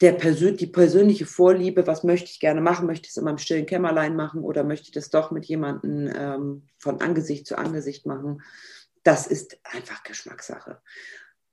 der 0.00 0.12
Persön 0.12 0.56
die 0.56 0.66
persönliche 0.66 1.26
Vorliebe, 1.26 1.86
was 1.86 2.04
möchte 2.04 2.30
ich 2.30 2.38
gerne 2.38 2.60
machen, 2.60 2.86
möchte 2.86 3.06
ich 3.06 3.10
es 3.10 3.16
in 3.16 3.24
meinem 3.24 3.38
stillen 3.38 3.66
Kämmerlein 3.66 4.14
machen 4.14 4.42
oder 4.42 4.62
möchte 4.62 4.86
ich 4.86 4.92
das 4.92 5.10
doch 5.10 5.30
mit 5.30 5.44
jemandem 5.46 6.12
ähm, 6.16 6.62
von 6.78 7.00
Angesicht 7.00 7.46
zu 7.46 7.58
Angesicht 7.58 8.06
machen. 8.06 8.42
das 9.02 9.26
ist 9.26 9.58
einfach 9.64 10.02
Geschmackssache. 10.02 10.80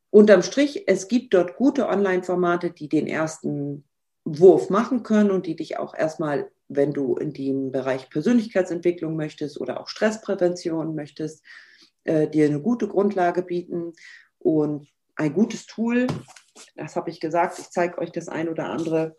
Unterm 0.09 0.43
Strich, 0.43 0.83
es 0.87 1.07
gibt 1.07 1.33
dort 1.33 1.55
gute 1.55 1.87
Online-Formate, 1.87 2.71
die 2.71 2.89
den 2.89 3.07
ersten 3.07 3.83
Wurf 4.23 4.69
machen 4.69 5.03
können 5.03 5.31
und 5.31 5.45
die 5.45 5.55
dich 5.55 5.77
auch 5.77 5.93
erstmal, 5.95 6.51
wenn 6.67 6.93
du 6.93 7.15
in 7.15 7.33
dem 7.33 7.71
Bereich 7.71 8.09
Persönlichkeitsentwicklung 8.09 9.15
möchtest 9.15 9.59
oder 9.59 9.79
auch 9.79 9.87
Stressprävention 9.87 10.95
möchtest, 10.95 11.43
äh, 12.03 12.27
dir 12.27 12.45
eine 12.45 12.61
gute 12.61 12.87
Grundlage 12.87 13.41
bieten 13.41 13.93
und 14.39 14.87
ein 15.15 15.33
gutes 15.33 15.65
Tool, 15.65 16.07
das 16.75 16.95
habe 16.95 17.09
ich 17.09 17.19
gesagt, 17.19 17.59
ich 17.59 17.69
zeige 17.69 17.97
euch 17.97 18.11
das 18.11 18.27
ein 18.27 18.49
oder 18.49 18.69
andere, 18.69 19.15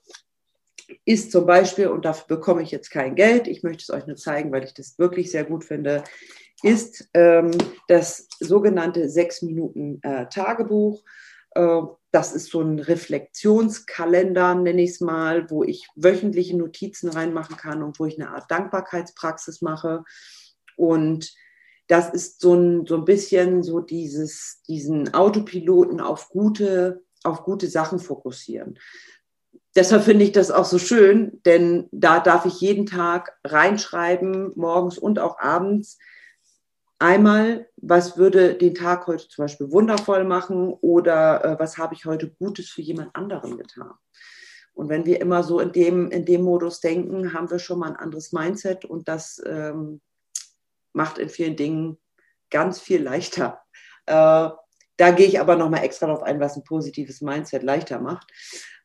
ist 1.05 1.33
zum 1.33 1.47
Beispiel, 1.47 1.89
und 1.89 2.05
dafür 2.05 2.37
bekomme 2.37 2.63
ich 2.63 2.71
jetzt 2.71 2.91
kein 2.91 3.15
Geld, 3.15 3.49
ich 3.49 3.63
möchte 3.63 3.83
es 3.83 3.91
euch 3.91 4.07
nur 4.07 4.17
zeigen, 4.17 4.53
weil 4.53 4.65
ich 4.65 4.75
das 4.75 4.99
wirklich 4.99 5.31
sehr 5.31 5.45
gut 5.45 5.65
finde, 5.65 6.05
ist 6.63 7.09
ähm, 7.15 7.51
das 7.89 8.29
sogenannte 8.41 9.09
sechs 9.09 9.43
Minuten 9.43 10.01
äh, 10.03 10.27
Tagebuch. 10.29 11.03
Äh, 11.51 11.83
das 12.13 12.33
ist 12.33 12.51
so 12.51 12.63
ein 12.63 12.79
Reflexionskalender, 12.79 14.55
nenne 14.55 14.83
ich 14.83 14.91
es 14.91 15.01
mal, 15.01 15.51
wo 15.51 15.65
ich 15.65 15.87
wöchentliche 15.97 16.57
Notizen 16.57 17.11
reinmachen 17.11 17.57
kann 17.57 17.83
und 17.83 17.99
wo 17.99 18.07
ich 18.07 18.19
eine 18.19 18.31
Art 18.31 18.51
Dankbarkeitspraxis 18.51 19.61
mache. 19.61 20.05
Und 20.77 21.35
das 21.89 22.11
ist 22.11 22.41
so 22.41 22.55
ein, 22.55 22.87
so 22.87 22.97
ein 22.97 23.05
bisschen 23.05 23.63
so 23.63 23.81
dieses, 23.81 24.63
diesen 24.67 25.15
Autopiloten 25.15 26.01
auf 26.01 26.31
gute, 26.31 27.05
auf 27.27 27.45
gute 27.45 27.69
Sachen 27.69 27.99
fokussieren. 27.99 28.79
Deshalb 29.75 30.05
finde 30.05 30.25
ich 30.25 30.33
das 30.33 30.51
auch 30.51 30.65
so 30.65 30.79
schön, 30.79 31.41
denn 31.45 31.89
da 31.93 32.21
darf 32.21 32.47
ich 32.47 32.61
jeden 32.61 32.87
Tag 32.87 33.37
reinschreiben, 33.45 34.53
morgens 34.55 34.97
und 34.97 35.19
auch 35.19 35.39
abends, 35.39 35.99
einmal, 36.99 37.69
was 37.77 38.17
würde 38.17 38.55
den 38.55 38.75
Tag 38.75 39.07
heute 39.07 39.29
zum 39.29 39.45
Beispiel 39.45 39.71
wundervoll 39.71 40.25
machen 40.25 40.73
oder 40.81 41.45
äh, 41.45 41.59
was 41.59 41.77
habe 41.77 41.95
ich 41.95 42.07
heute 42.07 42.31
Gutes 42.31 42.71
für 42.71 42.81
jemand 42.81 43.15
anderen 43.15 43.59
getan. 43.59 43.93
Und 44.73 44.89
wenn 44.89 45.07
wir 45.07 45.21
immer 45.21 45.43
so 45.43 45.61
in 45.61 45.73
dem, 45.73 46.11
in 46.11 46.25
dem 46.25 46.43
Modus 46.43 46.81
denken, 46.81 47.33
haben 47.33 47.51
wir 47.51 47.59
schon 47.59 47.79
mal 47.79 47.91
ein 47.91 47.97
anderes 47.97 48.33
Mindset 48.33 48.85
und 48.85 49.09
das 49.09 49.43
ähm, 49.47 50.01
macht 50.93 51.19
in 51.19 51.29
vielen 51.29 51.57
Dingen 51.57 51.99
ganz 52.51 52.81
viel 52.81 53.03
leichter. 53.03 53.63
Äh, 54.07 54.49
da 54.97 55.11
gehe 55.11 55.27
ich 55.27 55.41
aber 55.41 55.57
nochmal 55.57 55.85
extra 55.85 56.07
darauf 56.07 56.23
ein, 56.23 56.41
was 56.41 56.57
ein 56.57 56.65
positives 56.65 57.21
Mindset 57.21 57.63
leichter 57.63 58.01
macht. 58.01 58.33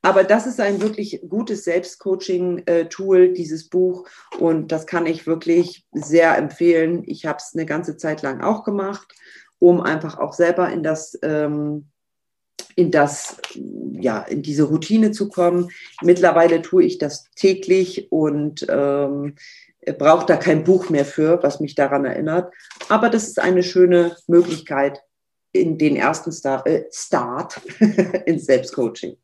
Aber 0.01 0.23
das 0.23 0.47
ist 0.47 0.59
ein 0.59 0.81
wirklich 0.81 1.21
gutes 1.27 1.63
Selbstcoaching-Tool, 1.63 3.33
dieses 3.33 3.69
Buch. 3.69 4.07
Und 4.39 4.71
das 4.71 4.87
kann 4.87 5.05
ich 5.05 5.27
wirklich 5.27 5.85
sehr 5.91 6.37
empfehlen. 6.37 7.03
Ich 7.05 7.25
habe 7.25 7.37
es 7.37 7.51
eine 7.53 7.65
ganze 7.65 7.97
Zeit 7.97 8.21
lang 8.23 8.41
auch 8.41 8.63
gemacht, 8.63 9.13
um 9.59 9.79
einfach 9.79 10.17
auch 10.17 10.33
selber 10.33 10.69
in 10.69 10.81
das, 10.81 11.17
ähm, 11.21 11.85
in 12.75 12.89
das, 12.89 13.37
ja, 13.93 14.21
in 14.23 14.41
diese 14.41 14.63
Routine 14.63 15.11
zu 15.11 15.29
kommen. 15.29 15.69
Mittlerweile 16.01 16.63
tue 16.63 16.83
ich 16.83 16.97
das 16.97 17.25
täglich 17.35 18.11
und 18.11 18.65
ähm, 18.69 19.35
brauche 19.99 20.25
da 20.25 20.35
kein 20.35 20.63
Buch 20.63 20.89
mehr 20.89 21.05
für, 21.05 21.43
was 21.43 21.59
mich 21.59 21.75
daran 21.75 22.05
erinnert. 22.05 22.51
Aber 22.89 23.09
das 23.09 23.27
ist 23.27 23.39
eine 23.39 23.61
schöne 23.61 24.15
Möglichkeit 24.25 25.03
in 25.51 25.77
den 25.77 25.95
ersten 25.95 26.31
Star 26.31 26.65
äh, 26.65 26.85
Start 26.91 27.61
ins 28.25 28.45
Selbstcoaching. 28.45 29.17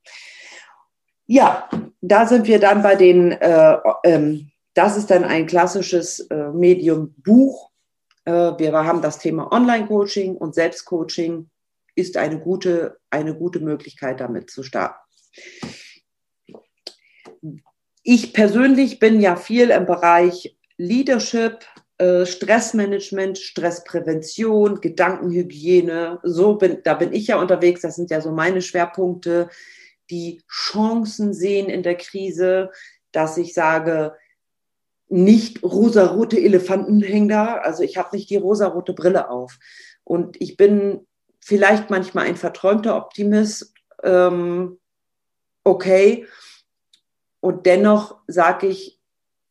Ja, 1.25 1.69
da 2.01 2.25
sind 2.25 2.47
wir 2.47 2.59
dann 2.59 2.81
bei 2.81 2.95
den, 2.95 3.33
äh, 3.33 3.77
ähm, 4.03 4.51
das 4.73 4.97
ist 4.97 5.09
dann 5.09 5.23
ein 5.23 5.45
klassisches 5.45 6.19
äh, 6.19 6.49
Medium 6.49 7.13
Buch. 7.17 7.71
Äh, 8.25 8.31
wir 8.57 8.71
haben 8.73 9.01
das 9.01 9.19
Thema 9.19 9.51
Online-Coaching 9.51 10.37
und 10.37 10.55
Selbstcoaching 10.55 11.49
ist 11.95 12.15
eine 12.15 12.39
gute, 12.39 12.99
eine 13.09 13.35
gute 13.35 13.59
Möglichkeit, 13.59 14.19
damit 14.19 14.49
zu 14.51 14.63
starten. 14.63 14.99
Ich 18.03 18.33
persönlich 18.33 18.99
bin 18.99 19.19
ja 19.19 19.35
viel 19.35 19.69
im 19.69 19.85
Bereich 19.85 20.57
Leadership, 20.77 21.65
Stressmanagement, 21.99 23.37
Stressprävention, 23.37 24.81
Gedankenhygiene. 24.81 26.19
So 26.23 26.55
bin, 26.55 26.79
da 26.83 26.93
bin 26.93 27.13
ich 27.13 27.27
ja 27.27 27.39
unterwegs. 27.39 27.81
Das 27.81 27.95
sind 27.95 28.11
ja 28.11 28.21
so 28.21 28.31
meine 28.31 28.61
Schwerpunkte 28.61 29.49
die 30.09 30.41
Chancen 30.49 31.33
sehen 31.33 31.69
in 31.69 31.83
der 31.83 31.95
Krise, 31.95 32.71
dass 33.11 33.37
ich 33.37 33.53
sage, 33.53 34.15
nicht 35.09 35.63
rosarote 35.63 36.39
Elefanten 36.39 37.01
hängen 37.01 37.29
da, 37.29 37.55
also 37.55 37.83
ich 37.83 37.97
habe 37.97 38.15
nicht 38.15 38.29
die 38.29 38.35
rosarote 38.35 38.93
Brille 38.93 39.29
auf. 39.29 39.57
Und 40.03 40.41
ich 40.41 40.57
bin 40.57 41.07
vielleicht 41.39 41.89
manchmal 41.89 42.25
ein 42.25 42.35
verträumter 42.35 42.97
Optimist, 42.97 43.73
ähm, 44.03 44.79
okay. 45.63 46.27
Und 47.39 47.65
dennoch 47.65 48.19
sage 48.27 48.67
ich, 48.67 48.99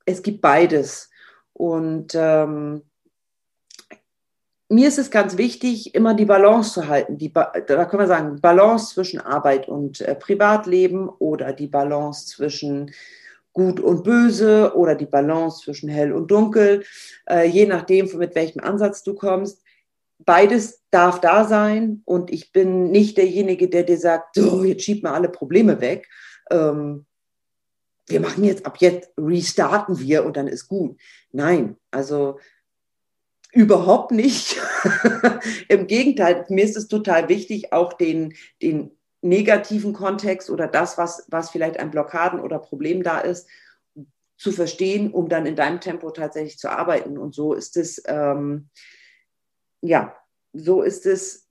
es 0.04 0.22
gibt 0.22 0.40
beides. 0.40 1.10
Und 1.56 2.14
ähm, 2.14 2.82
mir 4.68 4.88
ist 4.88 4.98
es 4.98 5.10
ganz 5.10 5.38
wichtig, 5.38 5.94
immer 5.94 6.12
die 6.12 6.26
Balance 6.26 6.74
zu 6.74 6.88
halten. 6.88 7.16
Die, 7.16 7.32
da 7.32 7.84
können 7.86 8.02
wir 8.02 8.06
sagen, 8.06 8.40
Balance 8.42 8.92
zwischen 8.92 9.20
Arbeit 9.20 9.66
und 9.66 10.02
äh, 10.02 10.14
Privatleben 10.14 11.08
oder 11.08 11.54
die 11.54 11.68
Balance 11.68 12.26
zwischen 12.26 12.90
Gut 13.54 13.80
und 13.80 14.04
Böse 14.04 14.76
oder 14.76 14.94
die 14.94 15.06
Balance 15.06 15.62
zwischen 15.64 15.88
Hell 15.88 16.12
und 16.12 16.30
Dunkel, 16.30 16.84
äh, 17.26 17.48
je 17.48 17.64
nachdem, 17.64 18.06
mit 18.18 18.34
welchem 18.34 18.60
Ansatz 18.60 19.02
du 19.02 19.14
kommst. 19.14 19.62
Beides 20.18 20.82
darf 20.90 21.22
da 21.22 21.44
sein 21.44 22.02
und 22.04 22.30
ich 22.30 22.52
bin 22.52 22.90
nicht 22.90 23.16
derjenige, 23.16 23.70
der 23.70 23.84
dir 23.84 23.96
sagt, 23.96 24.34
so, 24.34 24.62
jetzt 24.62 24.84
schieb 24.84 25.02
mal 25.02 25.14
alle 25.14 25.30
Probleme 25.30 25.80
weg. 25.80 26.06
Ähm, 26.50 27.06
wir 28.08 28.20
machen 28.20 28.44
jetzt 28.44 28.66
ab 28.66 28.76
jetzt, 28.78 29.10
restarten 29.18 29.98
wir 29.98 30.24
und 30.24 30.36
dann 30.36 30.46
ist 30.46 30.68
gut. 30.68 30.98
Nein, 31.32 31.76
also 31.90 32.38
Überhaupt 33.56 34.10
nicht. 34.10 34.60
Im 35.68 35.86
Gegenteil, 35.86 36.44
mir 36.50 36.62
ist 36.62 36.76
es 36.76 36.88
total 36.88 37.30
wichtig, 37.30 37.72
auch 37.72 37.94
den, 37.94 38.34
den 38.60 38.90
negativen 39.22 39.94
Kontext 39.94 40.50
oder 40.50 40.66
das, 40.66 40.98
was, 40.98 41.24
was 41.28 41.48
vielleicht 41.48 41.78
ein 41.78 41.90
Blockaden 41.90 42.38
oder 42.38 42.58
Problem 42.58 43.02
da 43.02 43.18
ist, 43.18 43.48
zu 44.36 44.52
verstehen, 44.52 45.10
um 45.10 45.30
dann 45.30 45.46
in 45.46 45.56
deinem 45.56 45.80
Tempo 45.80 46.10
tatsächlich 46.10 46.58
zu 46.58 46.70
arbeiten. 46.70 47.16
Und 47.16 47.34
so 47.34 47.54
ist 47.54 47.78
es, 47.78 48.02
ähm, 48.06 48.68
ja, 49.80 50.14
so 50.52 50.82
ist 50.82 51.06
es 51.06 51.48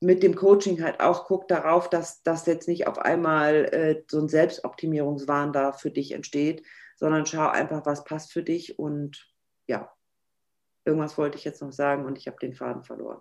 mit 0.00 0.22
dem 0.22 0.34
Coaching 0.34 0.82
halt 0.82 1.00
auch. 1.00 1.26
Guck 1.26 1.48
darauf, 1.48 1.90
dass 1.90 2.22
das 2.22 2.46
jetzt 2.46 2.68
nicht 2.68 2.86
auf 2.86 2.98
einmal 2.98 3.64
äh, 3.66 4.02
so 4.08 4.20
ein 4.20 4.28
Selbstoptimierungswahn 4.28 5.52
da 5.52 5.72
für 5.72 5.90
dich 5.90 6.12
entsteht, 6.12 6.62
sondern 6.96 7.26
schau 7.26 7.48
einfach, 7.48 7.86
was 7.86 8.04
passt 8.04 8.32
für 8.32 8.42
dich 8.42 8.78
und 8.78 9.28
ja, 9.66 9.92
Irgendwas 10.88 11.18
wollte 11.18 11.36
ich 11.36 11.44
jetzt 11.44 11.60
noch 11.60 11.70
sagen 11.70 12.06
und 12.06 12.16
ich 12.16 12.26
habe 12.28 12.38
den 12.40 12.54
Faden 12.54 12.82
verloren. 12.82 13.20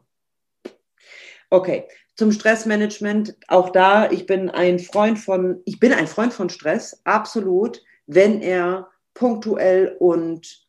Okay, 1.49 1.85
zum 2.15 2.31
Stressmanagement. 2.31 3.35
Auch 3.49 3.71
da, 3.71 4.09
ich 4.09 4.25
bin 4.25 4.49
ein 4.49 4.79
Freund 4.79 5.19
von, 5.19 5.61
ich 5.65 5.77
bin 5.77 5.91
ein 5.91 6.07
Freund 6.07 6.33
von 6.33 6.49
Stress, 6.49 7.01
absolut, 7.03 7.83
wenn 8.05 8.41
er 8.41 8.89
punktuell 9.13 9.97
und 9.99 10.65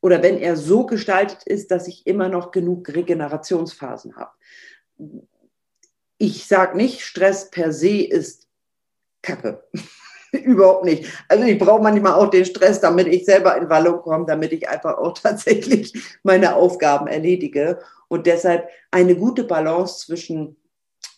oder 0.00 0.24
wenn 0.24 0.38
er 0.38 0.56
so 0.56 0.86
gestaltet 0.86 1.44
ist, 1.44 1.70
dass 1.70 1.86
ich 1.86 2.04
immer 2.04 2.28
noch 2.28 2.50
genug 2.50 2.88
Regenerationsphasen 2.88 4.16
habe. 4.16 4.32
Ich 6.24 6.46
sage 6.46 6.74
nicht, 6.74 7.02
Stress 7.02 7.50
per 7.50 7.70
se 7.70 8.02
ist 8.02 8.48
Kacke. 9.20 9.62
Überhaupt 10.32 10.86
nicht. 10.86 11.04
Also 11.28 11.44
ich 11.44 11.58
brauche 11.58 11.82
manchmal 11.82 12.14
auch 12.14 12.30
den 12.30 12.46
Stress, 12.46 12.80
damit 12.80 13.08
ich 13.08 13.26
selber 13.26 13.54
in 13.58 13.68
Wallung 13.68 14.00
komme, 14.00 14.24
damit 14.24 14.50
ich 14.52 14.66
einfach 14.66 14.96
auch 14.96 15.12
tatsächlich 15.22 15.92
meine 16.22 16.56
Aufgaben 16.56 17.08
erledige. 17.08 17.78
Und 18.08 18.26
deshalb 18.26 18.70
eine 18.90 19.14
gute 19.16 19.44
Balance 19.44 20.06
zwischen, 20.06 20.56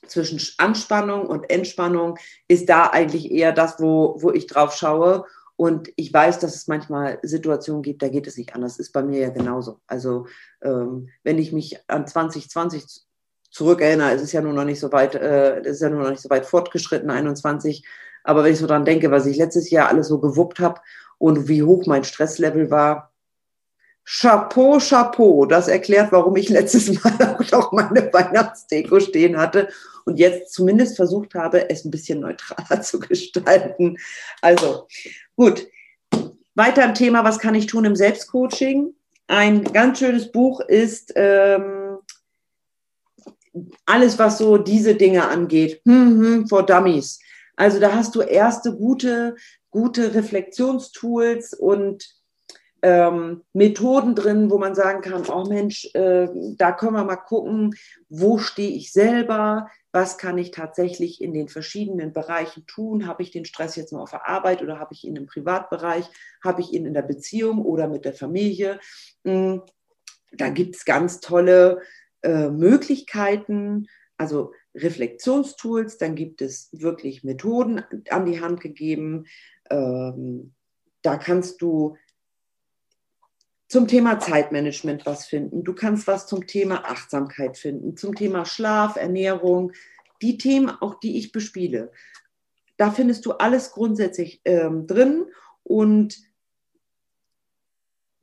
zwischen 0.09 0.41
Anspannung 0.59 1.29
und 1.29 1.49
Entspannung 1.51 2.19
ist 2.49 2.69
da 2.69 2.89
eigentlich 2.89 3.31
eher 3.31 3.53
das, 3.53 3.79
wo, 3.79 4.17
wo 4.21 4.33
ich 4.33 4.49
drauf 4.49 4.75
schaue. 4.75 5.25
Und 5.55 5.89
ich 5.95 6.13
weiß, 6.13 6.41
dass 6.41 6.57
es 6.57 6.67
manchmal 6.67 7.21
Situationen 7.23 7.83
gibt, 7.83 8.03
da 8.03 8.09
geht 8.09 8.27
es 8.27 8.37
nicht 8.37 8.57
anders. 8.57 8.81
Ist 8.81 8.93
bei 8.93 9.05
mir 9.05 9.21
ja 9.21 9.29
genauso. 9.29 9.79
Also 9.87 10.27
ähm, 10.63 11.11
wenn 11.23 11.39
ich 11.39 11.53
mich 11.53 11.79
an 11.87 12.09
2020 12.09 13.07
zurückerinnere, 13.57 14.13
es 14.13 14.23
ist 14.23 14.33
ja 14.33 14.41
nur 14.41 14.53
noch 14.53 14.65
nicht 14.65 14.81
so 14.81 14.93
weit, 14.93 15.15
äh, 15.15 15.61
es 15.61 15.77
ist 15.77 15.83
ja 15.83 15.91
nur 15.91 16.03
noch 16.03 16.11
nicht 16.11 16.23
so 16.23 16.31
weit 16.31 16.47
fortgeschritten, 16.47 17.11
21 17.11 17.85
aber 18.27 18.43
wenn 18.43 18.53
ich 18.53 18.59
so 18.59 18.67
dran 18.67 18.85
denke, 18.85 19.13
was 19.13 19.25
ich 19.27 19.37
letztes 19.37 19.71
Jahr 19.71 19.89
alles 19.89 20.09
so 20.09 20.19
gewuppt 20.19 20.59
habe 20.59 20.81
und 21.19 21.47
wie 21.47 21.63
hoch 21.63 21.87
mein 21.87 22.03
Stresslevel 22.03 22.71
war, 22.73 23.13
Chapeau, 24.05 24.79
Chapeau. 24.79 25.47
Das 25.47 25.69
erklärt, 25.69 26.11
warum 26.11 26.37
ich 26.37 26.49
letztes 26.49 26.93
Mal 27.03 27.37
auch 27.53 27.71
meine 27.73 28.13
Weihnachtsdeko 28.13 28.99
stehen 28.99 29.37
hatte 29.39 29.69
und 30.05 30.19
jetzt 30.19 30.53
zumindest 30.53 30.97
versucht 30.97 31.35
habe, 31.35 31.71
es 31.71 31.85
ein 31.85 31.93
bisschen 31.93 32.21
neutraler 32.21 32.81
zu 32.83 32.99
gestalten. 32.99 33.97
Also 34.43 34.89
gut. 35.37 35.69
Weiter 36.57 36.85
im 36.85 36.95
Thema, 36.95 37.23
was 37.23 37.39
kann 37.39 37.55
ich 37.55 37.67
tun 37.67 37.85
im 37.85 37.97
Selbstcoaching? 37.97 38.93
Ein 39.29 39.65
ganz 39.65 39.99
schönes 40.01 40.33
Buch 40.33 40.61
ist 40.61 41.13
ähm, 41.15 41.86
alles, 43.85 44.19
was 44.19 44.39
so 44.39 44.59
diese 44.59 44.95
Dinge 44.95 45.29
angeht, 45.29 45.81
hm, 45.85 46.21
hm, 46.21 46.49
for 46.49 46.65
Dummies. 46.65 47.21
Also 47.57 47.81
da 47.81 47.95
hast 47.95 48.15
du 48.15 48.21
erste 48.21 48.77
gute, 48.77 49.37
gute 49.71 50.15
Reflexionstools 50.15 51.55
und 51.55 52.07
ähm, 52.83 53.43
Methoden 53.53 54.15
drin, 54.15 54.51
wo 54.51 54.59
man 54.59 54.75
sagen 54.75 55.01
kann, 55.01 55.25
oh 55.29 55.45
Mensch, 55.45 55.89
äh, 55.95 56.29
da 56.57 56.73
können 56.73 56.93
wir 56.93 57.05
mal 57.05 57.17
gucken, 57.17 57.75
wo 58.09 58.39
stehe 58.39 58.71
ich 58.71 58.93
selber, 58.93 59.69
was 59.93 60.19
kann 60.19 60.37
ich 60.37 60.51
tatsächlich 60.51 61.23
in 61.23 61.33
den 61.33 61.49
verschiedenen 61.49 62.13
Bereichen 62.13 62.67
tun? 62.67 63.07
Habe 63.07 63.23
ich 63.23 63.31
den 63.31 63.47
Stress 63.47 63.77
jetzt 63.77 63.93
nur 63.93 64.03
auf 64.03 64.11
der 64.11 64.29
Arbeit 64.29 64.63
oder 64.63 64.79
habe 64.79 64.93
ich 64.93 65.05
ihn 65.05 65.17
im 65.17 65.27
Privatbereich? 65.27 66.05
Habe 66.45 66.61
ich 66.61 66.73
ihn 66.73 66.85
in 66.85 66.93
der 66.93 67.03
Beziehung 67.03 67.65
oder 67.65 67.89
mit 67.89 68.05
der 68.05 68.13
Familie? 68.13 68.79
Hm, 69.25 69.63
da 70.33 70.51
gibt 70.51 70.77
es 70.77 70.85
ganz 70.85 71.21
tolle 71.21 71.81
äh, 72.27 72.51
Möglichkeiten, 72.51 73.87
also 74.17 74.53
Reflexionstools, 74.75 75.97
dann 75.97 76.17
gibt 76.17 76.43
es 76.43 76.69
wirklich 76.73 77.23
Methoden 77.23 77.83
an 78.11 78.27
die 78.27 78.41
Hand 78.41 78.61
gegeben. 78.61 79.27
Ähm, 79.71 80.53
da 81.03 81.17
kannst 81.19 81.63
du 81.63 81.97
zum 83.69 83.87
Thema 83.87 84.19
Zeitmanagement 84.19 85.07
was 85.07 85.27
finden. 85.27 85.63
Du 85.63 85.73
kannst 85.73 86.09
was 86.09 86.27
zum 86.27 86.47
Thema 86.49 86.85
Achtsamkeit 86.85 87.57
finden, 87.57 87.97
zum 87.97 88.15
Thema 88.15 88.45
Schlaf, 88.45 88.97
Ernährung, 88.97 89.73
die 90.21 90.37
Themen, 90.37 90.71
auch 90.71 90.99
die 90.99 91.19
ich 91.19 91.31
bespiele. 91.31 91.93
Da 92.77 92.91
findest 92.91 93.25
du 93.25 93.33
alles 93.33 93.71
grundsätzlich 93.71 94.41
ähm, 94.45 94.87
drin 94.89 95.27
und 95.63 96.19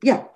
ja, 0.02 0.30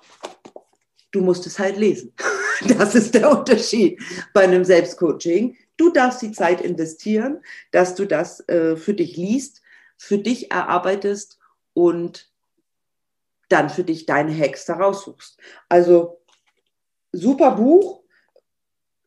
du 1.11 1.21
musst 1.21 1.47
es 1.47 1.59
halt 1.59 1.77
lesen. 1.77 2.15
Das 2.79 2.95
ist 2.95 3.15
der 3.15 3.31
Unterschied 3.31 4.01
bei 4.33 4.43
einem 4.43 4.65
Selbstcoaching. 4.65 5.57
Du 5.77 5.91
darfst 5.91 6.23
die 6.23 6.33
Zeit 6.33 6.61
investieren, 6.61 7.43
dass 7.71 7.95
du 7.95 8.05
das 8.05 8.47
äh, 8.49 8.77
für 8.77 8.95
dich 8.95 9.17
liest, 9.17 9.63
für 9.97 10.19
dich 10.19 10.51
erarbeitest 10.51 11.39
und 11.73 12.31
dann 13.49 13.71
für 13.71 13.85
dich 13.85 14.07
deine 14.07 14.37
Hacks 14.37 14.67
da 14.67 14.75
raussuchst. 14.75 15.39
Also 15.69 16.21
super 17.13 17.53
Buch. 17.53 18.03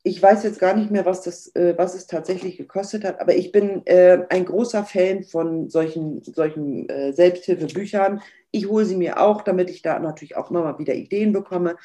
Ich 0.03 0.21
weiß 0.21 0.43
jetzt 0.43 0.59
gar 0.59 0.75
nicht 0.75 0.89
mehr, 0.89 1.05
was, 1.05 1.21
das, 1.21 1.55
äh, 1.55 1.75
was 1.77 1.93
es 1.93 2.07
tatsächlich 2.07 2.57
gekostet 2.57 3.03
hat, 3.03 3.19
aber 3.19 3.35
ich 3.35 3.51
bin 3.51 3.85
äh, 3.85 4.25
ein 4.29 4.45
großer 4.45 4.83
Fan 4.83 5.23
von 5.23 5.69
solchen, 5.69 6.23
solchen 6.23 6.89
äh, 6.89 7.13
Selbsthilfebüchern. 7.13 8.19
Ich 8.49 8.67
hole 8.67 8.85
sie 8.85 8.95
mir 8.95 9.21
auch, 9.21 9.43
damit 9.43 9.69
ich 9.69 9.83
da 9.83 9.99
natürlich 9.99 10.37
auch 10.37 10.49
immer 10.49 10.63
mal 10.63 10.79
wieder 10.79 10.95
Ideen 10.95 11.33
bekomme. 11.33 11.77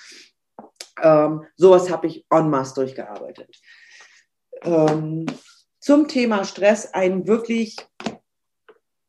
Ähm, 1.02 1.44
sowas 1.56 1.90
habe 1.90 2.06
ich 2.06 2.24
en 2.30 2.50
masse 2.50 2.74
durchgearbeitet. 2.74 3.60
Ähm, 4.62 5.26
zum 5.80 6.08
Thema 6.08 6.44
Stress 6.44 6.92
ein 6.94 7.26
wirklich 7.26 7.76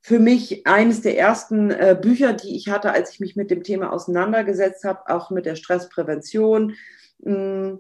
für 0.02 0.20
mich 0.20 0.66
eines 0.66 1.02
der 1.02 1.18
ersten 1.18 1.70
äh, 1.72 1.98
Bücher, 2.00 2.34
die 2.34 2.56
ich 2.56 2.70
hatte, 2.70 2.92
als 2.92 3.12
ich 3.12 3.20
mich 3.20 3.36
mit 3.36 3.52
dem 3.52 3.64
Thema 3.64 3.92
auseinandergesetzt 3.92 4.84
habe, 4.84 5.10
auch 5.10 5.32
mit 5.32 5.46
der 5.46 5.56
Stressprävention. 5.56 6.76
Hm, 7.24 7.80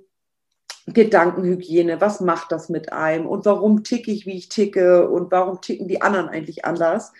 Gedankenhygiene, 0.87 1.99
was 1.99 2.21
macht 2.21 2.51
das 2.51 2.69
mit 2.69 2.93
einem 2.93 3.27
und 3.27 3.45
warum 3.45 3.83
ticke 3.83 4.09
ich, 4.09 4.25
wie 4.25 4.37
ich 4.37 4.47
ticke 4.47 5.09
und 5.09 5.31
warum 5.31 5.59
ticken 5.59 5.89
die 5.89 6.01
anderen 6.01 6.29
eigentlich 6.29 6.63
anders, 6.63 7.11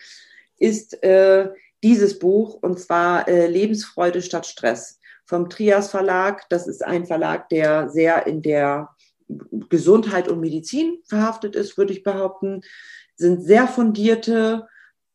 ist 0.58 1.04
äh, 1.04 1.50
dieses 1.84 2.18
Buch 2.18 2.56
und 2.62 2.80
zwar 2.80 3.28
äh, 3.28 3.48
Lebensfreude 3.48 4.22
statt 4.22 4.46
Stress 4.46 5.00
vom 5.28 5.50
Trias 5.50 5.92
Verlag. 5.92 6.50
Das 6.50 6.68
ist 6.68 6.84
ein 6.84 7.06
Verlag, 7.06 7.50
der 7.50 7.90
sehr 7.90 8.26
in 8.26 8.42
der 8.42 8.90
Gesundheit 9.70 10.28
und 10.28 10.40
Medizin 10.40 11.00
verhaftet 11.06 11.56
ist, 11.56 11.78
würde 11.78 11.94
ich 11.94 12.04
behaupten, 12.04 12.62
sind 13.16 13.44
sehr 13.44 13.68
fundierte 13.68 14.68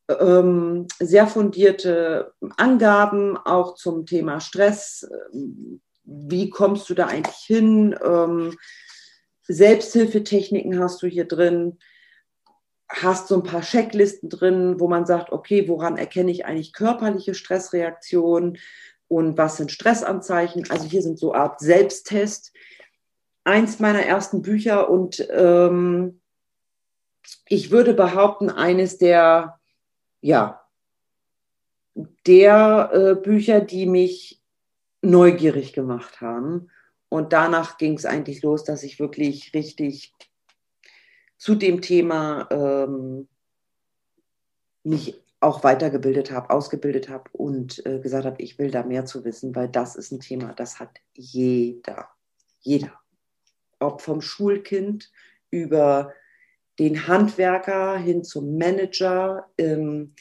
ähm, 0.09 0.87
sehr 0.99 1.27
fundierte 1.27 2.33
Angaben 2.57 3.37
auch 3.37 3.75
zum 3.75 4.05
Thema 4.05 4.39
Stress. 4.39 5.09
Wie 6.03 6.49
kommst 6.49 6.89
du 6.89 6.93
da 6.93 7.07
eigentlich 7.07 7.37
hin? 7.37 7.95
Ähm, 8.03 8.57
Selbsthilfetechniken 9.43 10.79
hast 10.79 11.01
du 11.01 11.07
hier 11.07 11.25
drin. 11.25 11.79
Hast 12.89 13.27
so 13.27 13.35
ein 13.35 13.43
paar 13.43 13.61
Checklisten 13.61 14.29
drin, 14.29 14.79
wo 14.79 14.87
man 14.87 15.05
sagt, 15.05 15.31
okay, 15.31 15.67
woran 15.67 15.97
erkenne 15.97 16.31
ich 16.31 16.45
eigentlich 16.45 16.73
körperliche 16.73 17.33
Stressreaktionen 17.33 18.57
und 19.15 19.37
was 19.37 19.57
sind 19.57 19.71
Stressanzeichen? 19.71 20.69
Also 20.69 20.85
hier 20.85 21.01
sind 21.01 21.19
so 21.19 21.33
Art 21.33 21.59
Selbsttest. 21.59 22.53
Eins 23.45 23.79
meiner 23.79 24.03
ersten 24.03 24.41
Bücher 24.41 24.89
und 24.89 25.27
ähm, 25.31 26.21
ich 27.47 27.71
würde 27.71 27.93
behaupten, 27.93 28.49
eines 28.49 28.97
der 28.97 29.59
ja, 30.23 30.61
der 32.25 32.89
äh, 32.93 33.15
Bücher, 33.15 33.59
die 33.59 33.85
mich 33.85 34.41
neugierig 35.01 35.73
gemacht 35.73 36.21
haben. 36.21 36.71
Und 37.09 37.33
danach 37.33 37.77
ging 37.77 37.95
es 37.95 38.05
eigentlich 38.05 38.41
los, 38.41 38.63
dass 38.63 38.83
ich 38.83 38.99
wirklich 38.99 39.53
richtig 39.53 40.13
zu 41.37 41.55
dem 41.55 41.81
Thema 41.81 42.47
ähm, 42.49 43.27
mich 44.83 45.21
auch 45.43 45.63
weitergebildet 45.63 46.31
habe, 46.31 46.49
ausgebildet 46.49 47.09
habe 47.09 47.29
und 47.33 47.85
äh, 47.85 47.99
gesagt 47.99 48.25
habe, 48.25 48.41
ich 48.41 48.57
will 48.57 48.71
da 48.71 48.83
mehr 48.83 49.05
zu 49.05 49.25
wissen, 49.25 49.55
weil 49.55 49.67
das 49.67 49.95
ist 49.95 50.11
ein 50.11 50.19
Thema, 50.19 50.53
das 50.53 50.79
hat 50.79 50.89
jeder. 51.13 52.09
Jeder. 52.61 52.93
Ob 53.79 54.01
vom 54.01 54.21
Schulkind 54.21 55.11
über 55.51 56.13
den 56.79 57.07
Handwerker 57.07 57.97
hin 57.97 58.23
zum 58.23 58.57
Manager. 58.57 59.49
Ähm, 59.57 60.15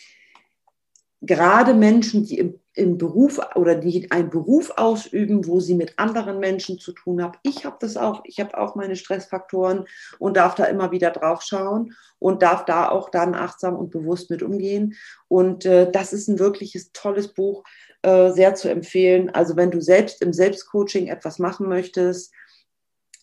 gerade 1.22 1.72
Menschen, 1.72 2.26
die 2.26 2.38
im, 2.38 2.60
im, 2.74 2.98
Beruf 2.98 3.40
oder 3.54 3.76
die 3.76 4.10
einen 4.10 4.28
Beruf 4.28 4.72
ausüben, 4.76 5.46
wo 5.46 5.60
sie 5.60 5.74
mit 5.74 5.98
anderen 5.98 6.40
Menschen 6.40 6.78
zu 6.78 6.92
tun 6.92 7.22
haben. 7.22 7.38
Ich 7.42 7.64
habe 7.64 7.76
das 7.80 7.96
auch. 7.96 8.22
Ich 8.24 8.40
habe 8.40 8.58
auch 8.58 8.74
meine 8.74 8.96
Stressfaktoren 8.96 9.86
und 10.18 10.36
darf 10.36 10.56
da 10.56 10.64
immer 10.64 10.90
wieder 10.90 11.10
drauf 11.10 11.42
schauen 11.42 11.94
und 12.18 12.42
darf 12.42 12.64
da 12.64 12.88
auch 12.88 13.08
dann 13.08 13.34
achtsam 13.34 13.76
und 13.76 13.90
bewusst 13.90 14.30
mit 14.30 14.42
umgehen. 14.42 14.94
Und 15.28 15.64
äh, 15.64 15.90
das 15.90 16.12
ist 16.12 16.28
ein 16.28 16.40
wirkliches 16.40 16.92
tolles 16.92 17.28
Buch, 17.28 17.62
äh, 18.02 18.30
sehr 18.32 18.56
zu 18.56 18.68
empfehlen. 18.68 19.30
Also 19.30 19.56
wenn 19.56 19.70
du 19.70 19.80
selbst 19.80 20.20
im 20.22 20.32
Selbstcoaching 20.32 21.06
etwas 21.06 21.38
machen 21.38 21.68
möchtest, 21.68 22.32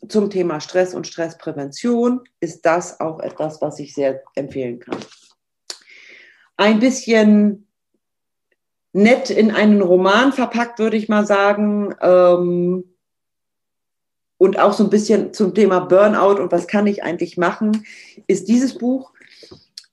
zum 0.08 0.30
Thema 0.30 0.62
Stress 0.62 0.94
und 0.94 1.08
Stressprävention 1.08 2.22
ist 2.40 2.66
das 2.66 3.02
auch 3.02 3.20
etwas, 3.20 3.62
was 3.62 3.80
ich 3.80 3.94
sehr 3.94 4.24
empfehlen 4.36 4.80
kann. 4.80 4.98
Ein 6.56 6.80
bisschen 6.80 7.69
nett 8.94 9.30
in 9.30 9.52
einen 9.52 9.82
Roman 9.82 10.34
verpackt, 10.34 10.80
würde 10.80 10.98
ich 10.98 11.10
mal 11.10 11.26
sagen. 11.26 11.96
Ähm, 12.02 12.96
und 14.38 14.58
auch 14.58 14.74
so 14.74 14.86
ein 14.86 14.90
bisschen 14.90 15.34
zum 15.34 15.54
Thema 15.54 15.80
Burnout 15.80 16.42
und 16.42 16.52
was 16.52 16.68
kann 16.68 16.88
ich 16.88 17.04
eigentlich 17.04 17.38
machen, 17.38 17.86
ist 18.28 18.48
dieses 18.48 18.78
Buch 18.78 19.12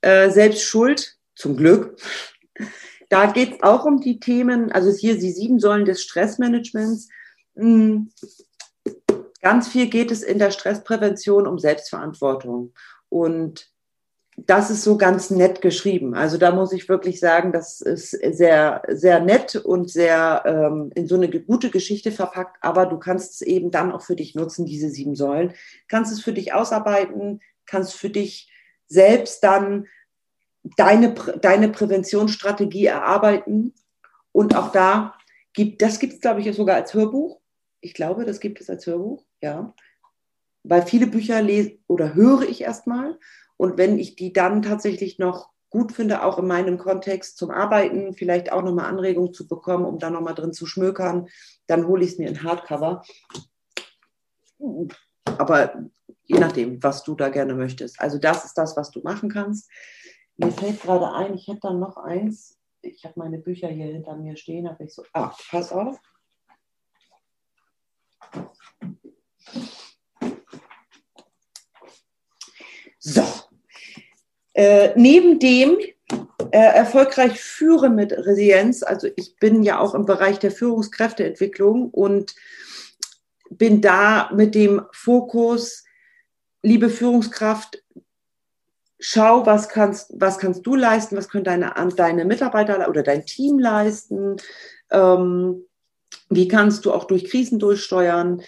äh, 0.01 0.29
Selbst 0.29 0.63
Schuld, 0.63 1.17
zum 1.35 1.57
Glück. 1.57 1.99
Da 3.09 3.27
geht 3.27 3.55
es 3.55 3.63
auch 3.63 3.85
um 3.85 3.99
die 3.99 4.19
Themen, 4.19 4.71
also 4.71 4.91
hier 4.91 5.17
die 5.17 5.31
sieben 5.31 5.59
Säulen 5.59 5.85
des 5.85 6.01
Stressmanagements. 6.01 7.09
Hm, 7.55 8.09
Ganz 9.41 9.67
viel 9.67 9.87
geht 9.87 10.11
es 10.11 10.23
in 10.23 10.39
der 10.39 10.51
Stressprävention 10.51 11.47
um 11.47 11.59
Selbstverantwortung. 11.59 12.73
Und 13.09 13.69
das 14.39 14.69
ist 14.69 14.83
so 14.83 14.97
ganz 14.97 15.31
nett 15.31 15.61
geschrieben. 15.61 16.13
Also 16.13 16.37
da 16.37 16.51
muss 16.51 16.71
ich 16.71 16.87
wirklich 16.87 17.19
sagen, 17.19 17.51
das 17.51 17.81
ist 17.81 18.11
sehr, 18.11 18.83
sehr 18.87 19.19
nett 19.19 19.55
und 19.55 19.89
sehr 19.89 20.43
ähm, 20.45 20.91
in 20.95 21.07
so 21.07 21.15
eine 21.15 21.27
gute 21.27 21.71
Geschichte 21.71 22.11
verpackt. 22.11 22.57
Aber 22.61 22.85
du 22.85 22.99
kannst 22.99 23.33
es 23.33 23.41
eben 23.41 23.71
dann 23.71 23.91
auch 23.91 24.03
für 24.03 24.15
dich 24.15 24.35
nutzen, 24.35 24.65
diese 24.65 24.89
sieben 24.89 25.15
Säulen. 25.15 25.53
Kannst 25.87 26.13
es 26.13 26.21
für 26.21 26.33
dich 26.33 26.53
ausarbeiten, 26.53 27.41
kannst 27.65 27.95
für 27.95 28.11
dich 28.11 28.51
selbst 28.87 29.43
dann 29.43 29.87
deine, 30.77 31.15
deine 31.41 31.69
Präventionsstrategie 31.69 32.85
erarbeiten. 32.85 33.73
Und 34.31 34.55
auch 34.55 34.71
da 34.71 35.15
gibt, 35.53 35.81
das 35.81 35.99
gibt 35.99 36.13
es, 36.13 36.21
glaube 36.21 36.41
ich, 36.41 36.55
sogar 36.55 36.75
als 36.75 36.93
Hörbuch. 36.93 37.41
Ich 37.81 37.95
glaube, 37.95 38.23
das 38.23 38.39
gibt 38.39 38.61
es 38.61 38.69
als 38.69 38.85
Hörbuch 38.85 39.27
ja. 39.41 39.73
Weil 40.63 40.81
viele 40.85 41.07
Bücher 41.07 41.41
lese 41.41 41.77
oder 41.87 42.13
höre 42.13 42.43
ich 42.43 42.61
erstmal 42.61 43.17
und 43.57 43.77
wenn 43.77 43.99
ich 43.99 44.15
die 44.15 44.33
dann 44.33 44.61
tatsächlich 44.61 45.19
noch 45.19 45.49
gut 45.69 45.91
finde, 45.91 46.23
auch 46.23 46.39
in 46.39 46.47
meinem 46.47 46.77
Kontext 46.77 47.37
zum 47.37 47.51
Arbeiten, 47.51 48.13
vielleicht 48.13 48.51
auch 48.51 48.63
nochmal 48.63 48.85
Anregungen 48.85 49.33
zu 49.33 49.47
bekommen, 49.47 49.85
um 49.85 49.99
da 49.99 50.09
nochmal 50.09 50.35
drin 50.35 50.53
zu 50.53 50.65
schmökern, 50.65 51.27
dann 51.67 51.87
hole 51.87 52.05
ich 52.05 52.11
es 52.11 52.17
mir 52.17 52.29
in 52.29 52.43
Hardcover. 52.43 53.03
Aber 55.37 55.73
je 56.23 56.39
nachdem, 56.39 56.81
was 56.81 57.03
du 57.03 57.15
da 57.15 57.29
gerne 57.29 57.53
möchtest. 57.53 57.99
Also 57.99 58.17
das 58.17 58.45
ist 58.45 58.57
das, 58.57 58.77
was 58.77 58.91
du 58.91 59.01
machen 59.01 59.29
kannst. 59.29 59.69
Mir 60.37 60.51
fällt 60.51 60.81
gerade 60.81 61.11
ein, 61.13 61.33
ich 61.33 61.47
hätte 61.47 61.61
dann 61.63 61.79
noch 61.79 61.97
eins. 61.97 62.57
Ich 62.81 63.03
habe 63.03 63.15
meine 63.17 63.39
Bücher 63.39 63.67
hier 63.67 63.87
hinter 63.87 64.15
mir 64.15 64.37
stehen, 64.37 64.69
habe 64.69 64.83
ich 64.83 64.93
so, 64.93 65.03
ah, 65.13 65.35
pass 65.49 65.71
auf. 65.71 65.99
So. 72.99 73.46
Äh, 74.57 74.93
neben 74.95 75.37
dem 75.37 75.77
äh, 76.49 76.57
erfolgreich 76.57 77.39
führen 77.39 77.93
mit 77.93 78.11
Resilienz, 78.11 78.81
also 78.81 79.07
ich 79.15 79.35
bin 79.35 79.61
ja 79.61 79.77
auch 79.77 79.93
im 79.93 80.05
Bereich 80.05 80.39
der 80.39 80.49
Führungskräfteentwicklung 80.49 81.91
und 81.91 82.33
bin 83.51 83.81
da 83.81 84.31
mit 84.33 84.55
dem 84.55 84.81
Fokus, 84.91 85.83
liebe 86.63 86.89
Führungskraft, 86.89 87.83
schau, 88.97 89.45
was 89.45 89.69
kannst, 89.69 90.11
was 90.19 90.39
kannst 90.39 90.65
du 90.65 90.73
leisten, 90.73 91.15
was 91.15 91.29
können 91.29 91.43
deine, 91.43 91.75
deine 91.95 92.25
Mitarbeiter 92.25 92.89
oder 92.89 93.03
dein 93.03 93.27
Team 93.27 93.59
leisten, 93.59 94.37
ähm, 94.89 95.65
wie 96.29 96.47
kannst 96.47 96.83
du 96.85 96.93
auch 96.93 97.03
durch 97.03 97.29
Krisen 97.29 97.59
durchsteuern. 97.59 98.41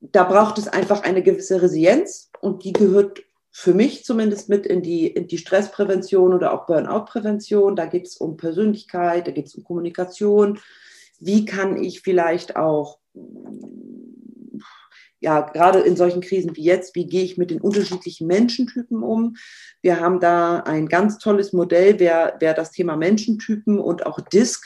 Da 0.00 0.24
braucht 0.24 0.56
es 0.56 0.68
einfach 0.68 1.02
eine 1.02 1.22
gewisse 1.22 1.60
Resilienz 1.60 2.30
und 2.40 2.64
die 2.64 2.72
gehört 2.72 3.27
für 3.50 3.74
mich 3.74 4.04
zumindest 4.04 4.48
mit 4.48 4.66
in 4.66 4.82
die, 4.82 5.06
in 5.06 5.26
die 5.26 5.38
Stressprävention 5.38 6.34
oder 6.34 6.52
auch 6.52 6.66
Burnout-Prävention. 6.66 7.76
Da 7.76 7.86
geht 7.86 8.06
es 8.06 8.16
um 8.16 8.36
Persönlichkeit, 8.36 9.26
da 9.26 9.32
geht 9.32 9.46
es 9.46 9.54
um 9.54 9.64
Kommunikation. 9.64 10.58
Wie 11.18 11.44
kann 11.44 11.82
ich 11.82 12.00
vielleicht 12.00 12.56
auch 12.56 12.98
ja, 15.20 15.40
gerade 15.40 15.80
in 15.80 15.96
solchen 15.96 16.20
Krisen 16.20 16.54
wie 16.56 16.62
jetzt, 16.62 16.94
wie 16.94 17.06
gehe 17.06 17.24
ich 17.24 17.38
mit 17.38 17.50
den 17.50 17.60
unterschiedlichen 17.60 18.26
Menschentypen 18.26 19.02
um? 19.02 19.36
Wir 19.82 20.00
haben 20.00 20.20
da 20.20 20.60
ein 20.60 20.86
ganz 20.86 21.18
tolles 21.18 21.52
Modell, 21.52 21.98
wer, 21.98 22.36
wer 22.38 22.54
das 22.54 22.70
Thema 22.70 22.96
Menschentypen 22.96 23.80
und 23.80 24.06
auch 24.06 24.20
DISC, 24.20 24.64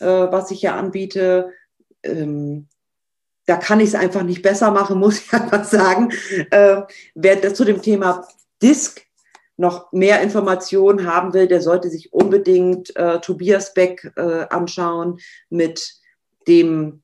äh, 0.00 0.06
was 0.06 0.50
ich 0.50 0.62
ja 0.62 0.76
anbiete, 0.76 1.52
ähm, 2.02 2.68
da 3.46 3.56
kann 3.56 3.80
ich 3.80 3.88
es 3.88 3.94
einfach 3.94 4.22
nicht 4.22 4.42
besser 4.42 4.70
machen, 4.70 4.98
muss 5.00 5.20
ich 5.20 5.32
einfach 5.32 5.64
sagen. 5.64 6.12
Äh, 6.50 6.82
wer 7.14 7.54
zu 7.54 7.64
dem 7.64 7.82
Thema 7.82 8.26
DISC 8.62 9.02
noch 9.56 9.90
mehr 9.92 10.20
Informationen 10.20 11.10
haben 11.10 11.32
will, 11.32 11.46
der 11.46 11.62
sollte 11.62 11.88
sich 11.88 12.12
unbedingt 12.12 12.94
äh, 12.96 13.20
Tobias 13.20 13.72
Beck 13.72 14.12
äh, 14.16 14.46
anschauen 14.50 15.18
mit 15.48 15.94
dem 16.46 17.02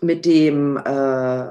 mit 0.00 0.26
dem, 0.26 0.76
äh, 0.76 1.46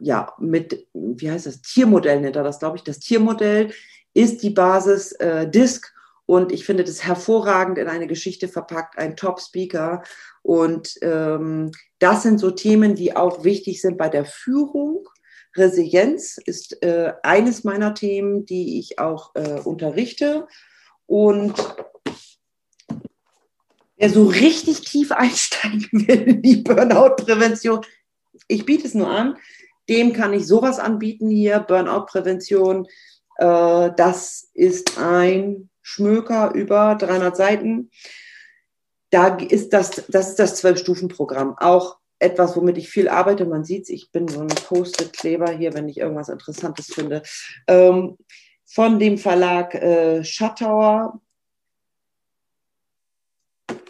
ja, 0.00 0.32
mit, 0.38 0.86
wie 0.92 1.30
heißt 1.30 1.46
das, 1.46 1.62
Tiermodell 1.62 2.20
nennt 2.20 2.36
er 2.36 2.44
das, 2.44 2.60
glaube 2.60 2.76
ich. 2.76 2.84
Das 2.84 3.00
Tiermodell 3.00 3.72
ist 4.14 4.42
die 4.42 4.50
Basis 4.50 5.12
äh, 5.12 5.48
DISC 5.48 5.92
und 6.28 6.52
ich 6.52 6.66
finde 6.66 6.84
das 6.84 7.04
hervorragend 7.04 7.78
in 7.78 7.88
eine 7.88 8.06
Geschichte 8.06 8.48
verpackt, 8.48 8.98
ein 8.98 9.16
Top-Speaker. 9.16 10.02
Und 10.42 10.92
ähm, 11.00 11.72
das 12.00 12.22
sind 12.22 12.38
so 12.38 12.50
Themen, 12.50 12.94
die 12.94 13.16
auch 13.16 13.44
wichtig 13.44 13.80
sind 13.80 13.96
bei 13.96 14.10
der 14.10 14.26
Führung. 14.26 15.08
Resilienz 15.56 16.36
ist 16.44 16.82
äh, 16.82 17.14
eines 17.22 17.64
meiner 17.64 17.94
Themen, 17.94 18.44
die 18.44 18.78
ich 18.78 18.98
auch 18.98 19.34
äh, 19.36 19.60
unterrichte. 19.64 20.46
Und 21.06 21.54
Wer 23.96 24.10
so 24.10 24.26
richtig 24.26 24.82
tief 24.82 25.10
einsteigen 25.10 25.88
will 25.92 26.22
in 26.24 26.42
die 26.42 26.56
Burnout-Prävention, 26.56 27.80
ich 28.48 28.66
biete 28.66 28.86
es 28.86 28.94
nur 28.94 29.08
an, 29.08 29.38
dem 29.88 30.12
kann 30.12 30.34
ich 30.34 30.46
sowas 30.46 30.78
anbieten 30.78 31.30
hier, 31.30 31.58
Burnout-Prävention. 31.60 32.86
Äh, 33.38 33.90
das 33.96 34.50
ist 34.52 34.98
ein 34.98 35.70
Schmöker 35.88 36.52
über 36.54 36.94
300 36.96 37.36
Seiten. 37.36 37.90
Da 39.10 39.36
ist 39.36 39.72
das, 39.72 40.04
das 40.08 40.30
ist 40.30 40.38
das 40.38 40.56
Zwölf-Stufen-Programm. 40.56 41.56
Auch 41.58 41.96
etwas, 42.18 42.56
womit 42.56 42.76
ich 42.76 42.90
viel 42.90 43.08
arbeite. 43.08 43.46
Man 43.46 43.64
sieht 43.64 43.84
es, 43.84 43.88
ich 43.88 44.12
bin 44.12 44.28
so 44.28 44.40
ein 44.40 44.48
Post-it-Kleber 44.48 45.50
hier, 45.52 45.72
wenn 45.72 45.88
ich 45.88 45.98
irgendwas 45.98 46.28
Interessantes 46.28 46.92
finde. 46.92 47.22
Ähm, 47.66 48.18
von 48.66 48.98
dem 48.98 49.16
Verlag 49.16 49.74
äh, 49.74 50.22
Schattauer 50.24 51.20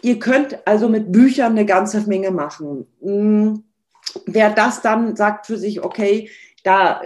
ihr 0.01 0.19
könnt 0.19 0.65
also 0.67 0.89
mit 0.89 1.11
Büchern 1.11 1.53
eine 1.53 1.65
ganze 1.65 2.01
Menge 2.07 2.31
machen. 2.31 2.87
Hm, 3.01 3.63
wer 4.25 4.49
das 4.51 4.81
dann 4.81 5.15
sagt 5.15 5.45
für 5.47 5.57
sich, 5.57 5.83
okay, 5.83 6.29
da, 6.63 7.01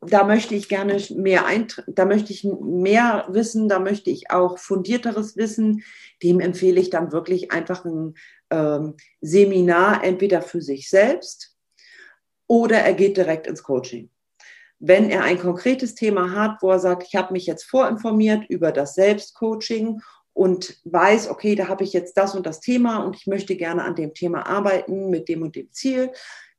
da 0.00 0.24
möchte 0.24 0.54
ich 0.54 0.68
gerne 0.68 0.98
mehr 1.16 1.44
da 1.88 2.04
möchte 2.04 2.32
ich 2.32 2.44
mehr 2.44 3.26
wissen, 3.28 3.68
da 3.68 3.80
möchte 3.80 4.10
ich 4.10 4.30
auch 4.30 4.58
fundierteres 4.58 5.36
Wissen, 5.36 5.82
dem 6.22 6.40
empfehle 6.40 6.80
ich 6.80 6.90
dann 6.90 7.12
wirklich 7.12 7.50
einfach 7.50 7.84
ein 7.84 8.14
ähm, 8.50 8.94
Seminar, 9.20 10.04
entweder 10.04 10.42
für 10.42 10.60
sich 10.60 10.88
selbst 10.88 11.56
oder 12.46 12.78
er 12.78 12.94
geht 12.94 13.16
direkt 13.16 13.46
ins 13.46 13.62
Coaching. 13.62 14.10
Wenn 14.78 15.10
er 15.10 15.24
ein 15.24 15.38
konkretes 15.38 15.96
Thema 15.96 16.32
hat, 16.32 16.62
wo 16.62 16.70
er 16.70 16.78
sagt, 16.78 17.04
ich 17.08 17.16
habe 17.16 17.32
mich 17.32 17.46
jetzt 17.46 17.64
vorinformiert 17.64 18.48
über 18.48 18.70
das 18.70 18.94
Selbstcoaching 18.94 20.00
und 20.32 20.80
weiß, 20.84 21.28
okay, 21.30 21.56
da 21.56 21.66
habe 21.66 21.82
ich 21.82 21.92
jetzt 21.92 22.16
das 22.16 22.36
und 22.36 22.46
das 22.46 22.60
Thema 22.60 22.98
und 22.98 23.16
ich 23.16 23.26
möchte 23.26 23.56
gerne 23.56 23.82
an 23.82 23.96
dem 23.96 24.14
Thema 24.14 24.46
arbeiten 24.46 25.10
mit 25.10 25.28
dem 25.28 25.42
und 25.42 25.56
dem 25.56 25.72
Ziel, 25.72 26.12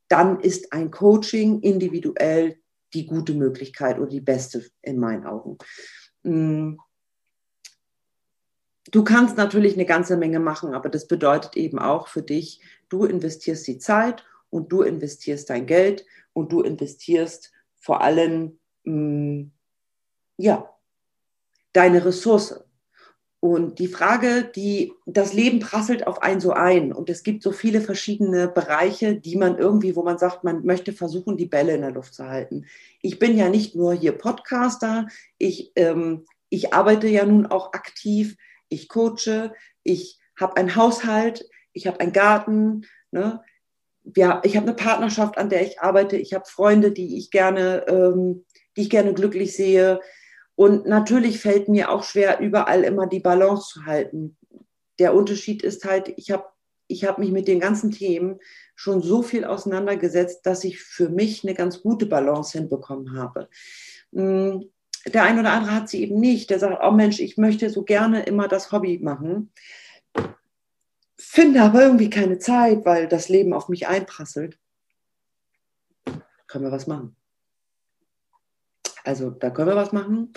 dann 0.08 0.40
ist 0.40 0.72
ein 0.74 0.90
Coaching 0.90 1.60
individuell 1.60 2.60
die 2.94 3.06
gute 3.06 3.34
Möglichkeit 3.34 3.98
oder 3.98 4.08
die 4.08 4.20
beste 4.20 4.64
in 4.82 4.98
meinen 4.98 5.26
Augen. 5.26 5.58
Mm. 6.22 6.76
Du 8.90 9.04
kannst 9.04 9.36
natürlich 9.36 9.74
eine 9.74 9.86
ganze 9.86 10.16
Menge 10.16 10.40
machen, 10.40 10.74
aber 10.74 10.88
das 10.88 11.06
bedeutet 11.06 11.56
eben 11.56 11.78
auch 11.78 12.08
für 12.08 12.22
dich, 12.22 12.60
du 12.88 13.04
investierst 13.04 13.66
die 13.68 13.78
Zeit 13.78 14.24
und 14.48 14.72
du 14.72 14.82
investierst 14.82 15.48
dein 15.50 15.66
Geld 15.66 16.04
und 16.32 16.50
du 16.50 16.62
investierst 16.62 17.52
vor 17.76 18.00
allem, 18.00 18.58
mm, 18.84 19.44
ja, 20.38 20.68
deine 21.72 22.04
Ressource. 22.04 22.64
Und 23.40 23.78
die 23.78 23.88
Frage, 23.88 24.50
die, 24.54 24.92
das 25.06 25.32
Leben 25.32 25.60
prasselt 25.60 26.06
auf 26.06 26.22
einen 26.22 26.40
so 26.40 26.52
ein. 26.52 26.92
Und 26.92 27.08
es 27.08 27.22
gibt 27.22 27.42
so 27.42 27.52
viele 27.52 27.80
verschiedene 27.80 28.48
Bereiche, 28.48 29.16
die 29.16 29.36
man 29.36 29.56
irgendwie, 29.56 29.96
wo 29.96 30.02
man 30.02 30.18
sagt, 30.18 30.44
man 30.44 30.66
möchte 30.66 30.92
versuchen, 30.92 31.38
die 31.38 31.46
Bälle 31.46 31.74
in 31.74 31.80
der 31.80 31.90
Luft 31.90 32.12
zu 32.12 32.28
halten. 32.28 32.66
Ich 33.00 33.18
bin 33.18 33.38
ja 33.38 33.48
nicht 33.48 33.74
nur 33.74 33.94
hier 33.94 34.12
Podcaster, 34.12 35.08
ich, 35.38 35.72
ähm, 35.76 36.26
ich 36.50 36.74
arbeite 36.74 37.08
ja 37.08 37.24
nun 37.24 37.46
auch 37.46 37.72
aktiv, 37.72 38.36
ich 38.68 38.90
coache, 38.90 39.54
ich 39.84 40.18
habe 40.38 40.58
einen 40.58 40.76
Haushalt, 40.76 41.48
ich 41.72 41.86
habe 41.86 41.98
einen 42.00 42.12
Garten, 42.12 42.86
ne? 43.10 43.42
ja, 44.16 44.42
ich 44.44 44.56
habe 44.56 44.66
eine 44.66 44.76
Partnerschaft, 44.76 45.38
an 45.38 45.48
der 45.48 45.62
ich 45.66 45.80
arbeite, 45.80 46.18
ich 46.18 46.34
habe 46.34 46.44
Freunde, 46.46 46.92
die 46.92 47.16
ich 47.16 47.30
gerne, 47.30 47.86
ähm, 47.88 48.44
die 48.76 48.82
ich 48.82 48.90
gerne 48.90 49.14
glücklich 49.14 49.56
sehe 49.56 50.00
und 50.60 50.84
natürlich 50.84 51.40
fällt 51.40 51.70
mir 51.70 51.90
auch 51.90 52.02
schwer, 52.02 52.38
überall 52.38 52.84
immer 52.84 53.06
die 53.06 53.20
Balance 53.20 53.70
zu 53.72 53.86
halten. 53.86 54.36
Der 54.98 55.14
Unterschied 55.14 55.62
ist 55.62 55.86
halt, 55.86 56.12
ich 56.18 56.30
habe 56.32 56.44
ich 56.86 57.06
hab 57.06 57.16
mich 57.16 57.30
mit 57.30 57.48
den 57.48 57.60
ganzen 57.60 57.92
Themen 57.92 58.40
schon 58.74 59.00
so 59.00 59.22
viel 59.22 59.46
auseinandergesetzt, 59.46 60.44
dass 60.44 60.62
ich 60.64 60.78
für 60.78 61.08
mich 61.08 61.44
eine 61.44 61.54
ganz 61.54 61.80
gute 61.80 62.04
Balance 62.04 62.58
hinbekommen 62.58 63.16
habe. 63.16 63.48
Hm, 64.12 64.68
der 65.06 65.22
ein 65.22 65.38
oder 65.38 65.52
andere 65.52 65.74
hat 65.74 65.88
sie 65.88 66.02
eben 66.02 66.20
nicht. 66.20 66.50
Der 66.50 66.58
sagt, 66.58 66.82
oh 66.84 66.90
Mensch, 66.90 67.20
ich 67.20 67.38
möchte 67.38 67.70
so 67.70 67.82
gerne 67.82 68.24
immer 68.24 68.46
das 68.46 68.70
Hobby 68.70 68.98
machen, 68.98 69.50
finde 71.16 71.62
aber 71.62 71.84
irgendwie 71.84 72.10
keine 72.10 72.38
Zeit, 72.38 72.84
weil 72.84 73.08
das 73.08 73.30
Leben 73.30 73.54
auf 73.54 73.70
mich 73.70 73.88
einprasselt. 73.88 74.58
Können 76.48 76.64
wir 76.64 76.70
was 76.70 76.86
machen? 76.86 77.16
Also 79.04 79.30
da 79.30 79.50
können 79.50 79.68
wir 79.68 79.76
was 79.76 79.92
machen. 79.92 80.32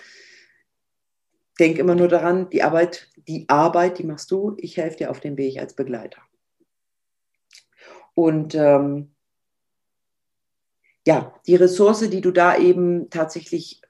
Denk 1.60 1.78
immer 1.78 1.96
nur 1.96 2.08
daran, 2.08 2.50
die 2.50 2.64
Arbeit, 2.64 3.10
die 3.28 3.48
Arbeit, 3.48 4.00
die 4.00 4.06
machst 4.06 4.32
du, 4.32 4.56
ich 4.58 4.78
helfe 4.78 4.98
dir 4.98 5.12
auf 5.12 5.20
dem 5.20 5.38
Weg 5.38 5.60
als 5.60 5.76
Begleiter. 5.76 6.22
Und 8.16 8.56
ähm, 8.56 9.14
ja, 11.06 11.34
die 11.48 11.56
Ressource, 11.56 12.10
die 12.10 12.22
du 12.22 12.32
da 12.32 12.58
eben 12.58 13.10
tatsächlich 13.10 13.82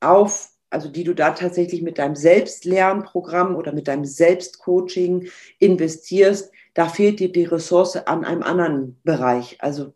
auf, 0.00 0.50
also 0.68 0.88
die 0.88 1.04
du 1.04 1.14
da 1.14 1.30
tatsächlich 1.30 1.82
mit 1.82 1.98
deinem 1.98 2.14
Selbstlernprogramm 2.16 3.56
oder 3.56 3.72
mit 3.72 3.88
deinem 3.88 4.04
Selbstcoaching 4.04 5.28
investierst, 5.58 6.52
da 6.74 6.88
fehlt 6.88 7.20
dir 7.20 7.32
die 7.32 7.44
Ressource 7.44 7.96
an 7.96 8.24
einem 8.24 8.42
anderen 8.42 9.00
Bereich. 9.02 9.56
Also 9.60 9.94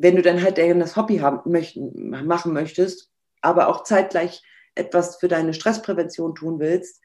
wenn 0.00 0.16
du 0.16 0.22
dann 0.22 0.42
halt 0.42 0.56
das 0.56 0.96
Hobby 0.96 1.18
haben, 1.18 1.50
möchten, 1.50 2.08
machen 2.26 2.54
möchtest, 2.54 3.10
aber 3.42 3.68
auch 3.68 3.84
zeitgleich 3.84 4.42
etwas 4.74 5.16
für 5.16 5.28
deine 5.28 5.52
Stressprävention 5.52 6.34
tun 6.34 6.58
willst 6.58 7.02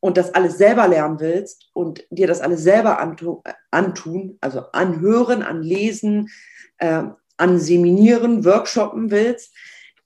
und 0.00 0.16
das 0.16 0.34
alles 0.34 0.58
selber 0.58 0.88
lernen 0.88 1.20
willst 1.20 1.70
und 1.74 2.04
dir 2.10 2.26
das 2.26 2.40
alles 2.40 2.62
selber 2.62 2.98
antun, 3.70 4.38
also 4.40 4.62
anhören, 4.72 5.44
anlesen, 5.44 6.28
äh, 6.78 7.04
anseminieren, 7.36 8.44
workshoppen 8.44 9.12
willst, 9.12 9.54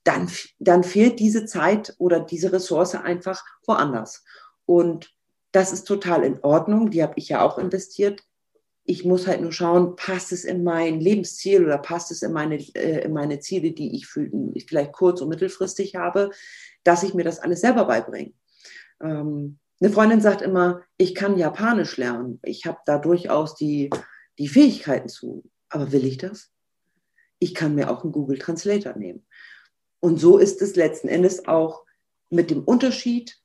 dann, 0.04 0.30
dann 0.58 0.84
fehlt 0.84 1.20
diese 1.20 1.46
Zeit 1.46 1.94
oder 1.98 2.20
diese 2.20 2.52
Ressource 2.52 2.94
einfach 2.94 3.42
woanders. 3.66 4.22
Und 4.66 5.14
das 5.52 5.72
ist 5.72 5.84
total 5.84 6.24
in 6.24 6.40
Ordnung, 6.42 6.90
die 6.90 7.02
habe 7.02 7.14
ich 7.16 7.30
ja 7.30 7.40
auch 7.40 7.56
investiert 7.56 8.22
ich 8.88 9.04
muss 9.04 9.26
halt 9.26 9.42
nur 9.42 9.52
schauen, 9.52 9.96
passt 9.96 10.32
es 10.32 10.44
in 10.44 10.64
mein 10.64 10.98
Lebensziel 10.98 11.62
oder 11.62 11.76
passt 11.76 12.10
es 12.10 12.22
in 12.22 12.32
meine, 12.32 12.56
äh, 12.74 13.04
in 13.04 13.12
meine 13.12 13.38
Ziele, 13.38 13.72
die 13.72 13.94
ich 13.94 14.06
für, 14.06 14.30
vielleicht 14.66 14.92
kurz- 14.92 15.20
und 15.20 15.28
mittelfristig 15.28 15.96
habe, 15.96 16.30
dass 16.84 17.02
ich 17.02 17.12
mir 17.12 17.22
das 17.22 17.38
alles 17.38 17.60
selber 17.60 17.84
beibringe. 17.84 18.32
Ähm, 19.02 19.58
eine 19.78 19.92
Freundin 19.92 20.22
sagt 20.22 20.40
immer, 20.40 20.82
ich 20.96 21.14
kann 21.14 21.36
Japanisch 21.36 21.98
lernen. 21.98 22.40
Ich 22.42 22.64
habe 22.64 22.78
da 22.86 22.98
durchaus 22.98 23.56
die, 23.56 23.90
die 24.38 24.48
Fähigkeiten 24.48 25.10
zu. 25.10 25.44
Aber 25.68 25.92
will 25.92 26.06
ich 26.06 26.16
das? 26.16 26.50
Ich 27.38 27.54
kann 27.54 27.74
mir 27.74 27.90
auch 27.90 28.04
einen 28.04 28.12
Google 28.12 28.38
Translator 28.38 28.96
nehmen. 28.96 29.26
Und 30.00 30.18
so 30.18 30.38
ist 30.38 30.62
es 30.62 30.76
letzten 30.76 31.08
Endes 31.08 31.46
auch 31.46 31.84
mit 32.30 32.50
dem 32.50 32.64
Unterschied 32.64 33.38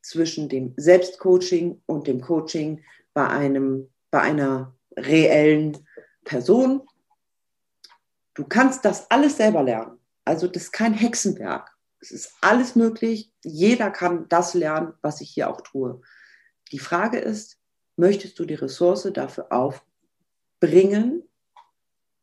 zwischen 0.00 0.48
dem 0.48 0.72
Selbstcoaching 0.78 1.82
und 1.84 2.06
dem 2.06 2.22
Coaching 2.22 2.82
bei 3.12 3.28
einem, 3.28 3.90
bei 4.10 4.22
einer 4.22 4.74
reellen 4.98 5.86
Person. 6.24 6.82
Du 8.34 8.44
kannst 8.44 8.84
das 8.84 9.10
alles 9.10 9.36
selber 9.36 9.62
lernen. 9.62 9.98
Also 10.24 10.46
das 10.46 10.64
ist 10.64 10.72
kein 10.72 10.94
Hexenwerk. 10.94 11.76
Es 12.00 12.10
ist 12.10 12.32
alles 12.40 12.76
möglich. 12.76 13.32
Jeder 13.42 13.90
kann 13.90 14.28
das 14.28 14.54
lernen, 14.54 14.94
was 15.02 15.20
ich 15.20 15.30
hier 15.30 15.50
auch 15.50 15.60
tue. 15.62 16.00
Die 16.70 16.78
Frage 16.78 17.18
ist, 17.18 17.58
möchtest 17.96 18.38
du 18.38 18.44
die 18.44 18.54
Ressource 18.54 19.08
dafür 19.12 19.50
aufbringen, 19.50 21.24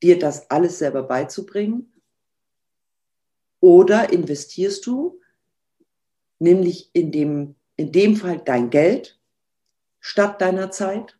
dir 0.01 0.19
das 0.19 0.49
alles 0.49 0.79
selber 0.79 1.03
beizubringen? 1.03 1.91
Oder 3.59 4.13
investierst 4.13 4.85
du 4.85 5.19
nämlich 6.39 6.91
in 6.93 7.11
dem, 7.11 7.55
in 7.75 7.91
dem 7.91 8.15
Fall 8.15 8.39
dein 8.39 8.69
Geld 8.69 9.19
statt 9.99 10.39
deiner 10.41 10.69
Zeit 10.69 11.17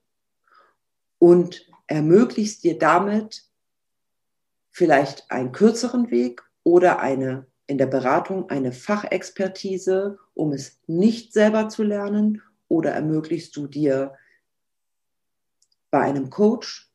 und 1.25 1.65
ermöglichst 1.87 2.63
dir 2.63 2.77
damit 2.77 3.45
vielleicht 4.69 5.31
einen 5.31 5.53
kürzeren 5.53 6.11
Weg 6.11 6.43
oder 6.61 6.99
eine 6.99 7.47
in 7.65 7.79
der 7.79 7.87
Beratung 7.87 8.51
eine 8.51 8.71
Fachexpertise, 8.71 10.19
um 10.35 10.51
es 10.51 10.79
nicht 10.85 11.33
selber 11.33 11.67
zu 11.67 11.81
lernen 11.81 12.43
oder 12.67 12.91
ermöglichst 12.91 13.55
du 13.55 13.65
dir 13.65 14.13
bei 15.89 16.01
einem 16.01 16.29
Coach 16.29 16.93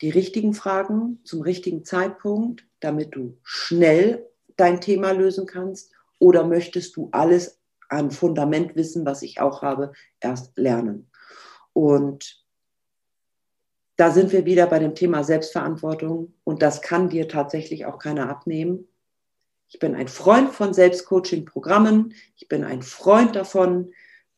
die 0.00 0.08
richtigen 0.08 0.54
Fragen 0.54 1.20
zum 1.24 1.42
richtigen 1.42 1.84
Zeitpunkt, 1.84 2.66
damit 2.80 3.14
du 3.14 3.36
schnell 3.42 4.26
dein 4.56 4.80
Thema 4.80 5.10
lösen 5.10 5.44
kannst 5.44 5.92
oder 6.18 6.46
möchtest 6.46 6.96
du 6.96 7.10
alles 7.12 7.60
an 7.90 8.10
Fundamentwissen, 8.10 9.04
was 9.04 9.20
ich 9.20 9.38
auch 9.38 9.60
habe, 9.60 9.92
erst 10.20 10.56
lernen? 10.56 11.10
Und 11.74 12.45
da 13.96 14.10
sind 14.10 14.32
wir 14.32 14.44
wieder 14.44 14.66
bei 14.66 14.78
dem 14.78 14.94
Thema 14.94 15.24
Selbstverantwortung 15.24 16.34
und 16.44 16.62
das 16.62 16.82
kann 16.82 17.08
dir 17.08 17.28
tatsächlich 17.28 17.86
auch 17.86 17.98
keiner 17.98 18.28
abnehmen. 18.28 18.86
Ich 19.68 19.78
bin 19.78 19.94
ein 19.94 20.08
Freund 20.08 20.52
von 20.52 20.74
Selbstcoaching-Programmen. 20.74 22.14
Ich 22.36 22.46
bin 22.46 22.62
ein 22.62 22.82
Freund 22.82 23.34
davon, 23.34 23.92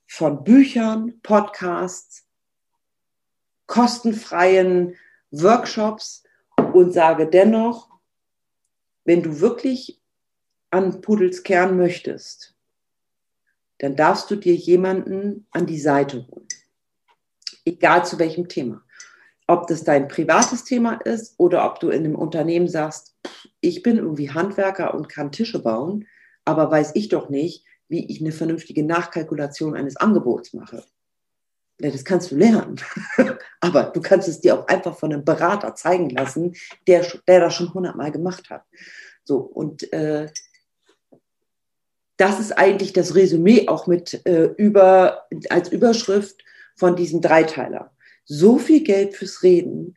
von 0.07 0.43
Büchern, 0.43 1.21
Podcasts, 1.23 2.25
kostenfreien 3.67 4.97
Workshops 5.31 6.23
und 6.73 6.93
sage 6.93 7.27
dennoch, 7.29 7.91
wenn 9.05 9.23
du 9.23 9.41
wirklich 9.41 10.01
an 10.71 11.03
Pudels 11.03 11.43
Kern 11.43 11.77
möchtest, 11.77 12.55
dann 13.79 13.97
darfst 13.97 14.31
du 14.31 14.37
dir 14.37 14.55
jemanden 14.55 15.47
an 15.51 15.67
die 15.67 15.79
Seite 15.79 16.27
holen. 16.27 16.49
Egal 17.65 18.07
zu 18.07 18.19
welchem 18.19 18.49
Thema 18.49 18.83
ob 19.49 19.67
das 19.67 19.83
dein 19.83 20.09
privates 20.09 20.65
Thema 20.65 21.01
ist 21.05 21.35
oder 21.39 21.65
ob 21.65 21.81
du 21.81 21.89
in 21.89 22.05
einem 22.05 22.15
Unternehmen 22.15 22.69
sagst, 22.69 23.17
ich 23.61 23.83
bin 23.83 23.97
irgendwie 23.97 24.31
Handwerker 24.31 24.95
und 24.95 25.09
kann 25.09 25.33
Tische 25.33 25.61
bauen, 25.61 26.07
aber 26.45 26.71
weiß 26.71 26.93
ich 26.95 27.09
doch 27.09 27.31
nicht, 27.31 27.65
wie 27.89 28.07
ich 28.07 28.21
eine 28.21 28.31
vernünftige 28.31 28.85
Nachkalkulation 28.85 29.75
eines 29.75 29.97
Angebots 29.97 30.53
mache. 30.53 30.85
Ja, 31.81 31.91
das 31.91 32.05
kannst 32.05 32.31
du 32.31 32.37
lernen. 32.37 32.77
aber 33.61 33.85
du 33.85 34.03
kannst 34.03 34.29
es 34.29 34.41
dir 34.41 34.55
auch 34.55 34.69
einfach 34.69 34.99
von 34.99 35.13
einem 35.13 35.25
Berater 35.25 35.75
zeigen 35.75 36.11
lassen, 36.11 36.55
der, 36.87 37.07
der 37.27 37.41
das 37.41 37.55
schon 37.55 37.73
hundertmal 37.73 38.13
gemacht 38.13 38.51
hat. 38.51 38.65
So, 39.25 39.39
und 39.39 39.91
äh, 39.93 40.29
das 42.19 42.39
ist 42.41 42.53
eigentlich 42.53 42.93
das 42.93 43.15
Resümee 43.15 43.69
auch 43.69 43.87
mit 43.87 44.27
äh, 44.27 44.51
über, 44.57 45.27
als 45.49 45.71
Überschrift 45.71 46.45
von 46.77 46.97
diesem 46.97 47.23
Dreiteiler 47.23 47.93
so 48.29 48.59
viel 48.59 48.83
Geld 48.85 49.17
fürs 49.17 49.43
Reden. 49.43 49.97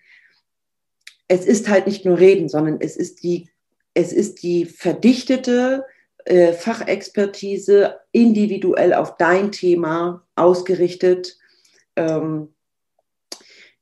Es 1.28 1.46
ist 1.46 1.70
halt 1.70 1.86
nicht 1.86 2.06
nur 2.06 2.18
Reden, 2.18 2.50
sondern 2.50 2.80
es 2.80 2.96
ist 2.96 3.24
die, 3.24 3.50
es 3.94 4.14
ist 4.14 4.42
die 4.42 4.66
verdichtete 4.66 5.86
äh, 6.26 6.54
Fachexpertise 6.54 8.00
individuell 8.12 8.94
auf 8.94 9.18
dein 9.18 9.52
Thema 9.52 10.26
ausgerichtet, 10.36 11.38
ähm, 11.96 12.54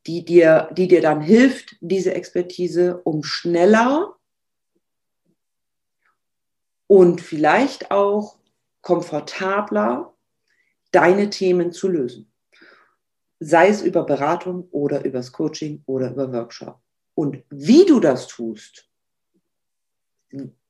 die, 0.08 0.26
dir, 0.26 0.70
die 0.76 0.88
dir 0.88 1.02
dann 1.02 1.22
hilft, 1.22 1.76
diese 1.80 2.14
Expertise, 2.14 3.02
um 3.04 3.24
schneller 3.24 4.16
und 6.88 7.22
vielleicht 7.22 7.92
auch 7.92 8.40
komfortabler 8.82 10.16
deine 10.92 11.30
Themen 11.30 11.72
zu 11.72 11.88
lösen 11.88 12.32
sei 13.40 13.70
es 13.70 13.82
über 13.82 14.04
Beratung 14.04 14.68
oder 14.72 15.06
übers 15.06 15.32
Coaching 15.32 15.82
oder 15.86 16.12
über 16.12 16.32
Workshop. 16.32 16.80
Und 17.16 17.44
wie 17.50 17.86
du 17.86 18.00
das 18.00 18.28
tust, 18.28 18.90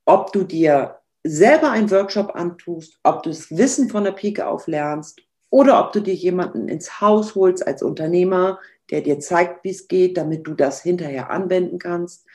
ob 0.05 0.31
du 0.31 0.43
dir 0.43 0.99
selber 1.23 1.71
einen 1.71 1.91
Workshop 1.91 2.35
antust, 2.35 2.99
ob 3.03 3.23
du 3.23 3.29
das 3.29 3.55
Wissen 3.55 3.89
von 3.89 4.03
der 4.03 4.11
Pike 4.11 4.47
auf 4.47 4.67
lernst 4.67 5.21
oder 5.49 5.83
ob 5.83 5.91
du 5.91 5.99
dir 5.99 6.13
jemanden 6.13 6.67
ins 6.67 7.01
Haus 7.01 7.35
holst 7.35 7.65
als 7.65 7.83
Unternehmer, 7.83 8.59
der 8.89 9.01
dir 9.01 9.19
zeigt, 9.19 9.63
wie 9.63 9.69
es 9.69 9.87
geht, 9.87 10.17
damit 10.17 10.47
du 10.47 10.53
das 10.53 10.81
hinterher 10.81 11.29
anwenden 11.29 11.79
kannst, 11.79 12.25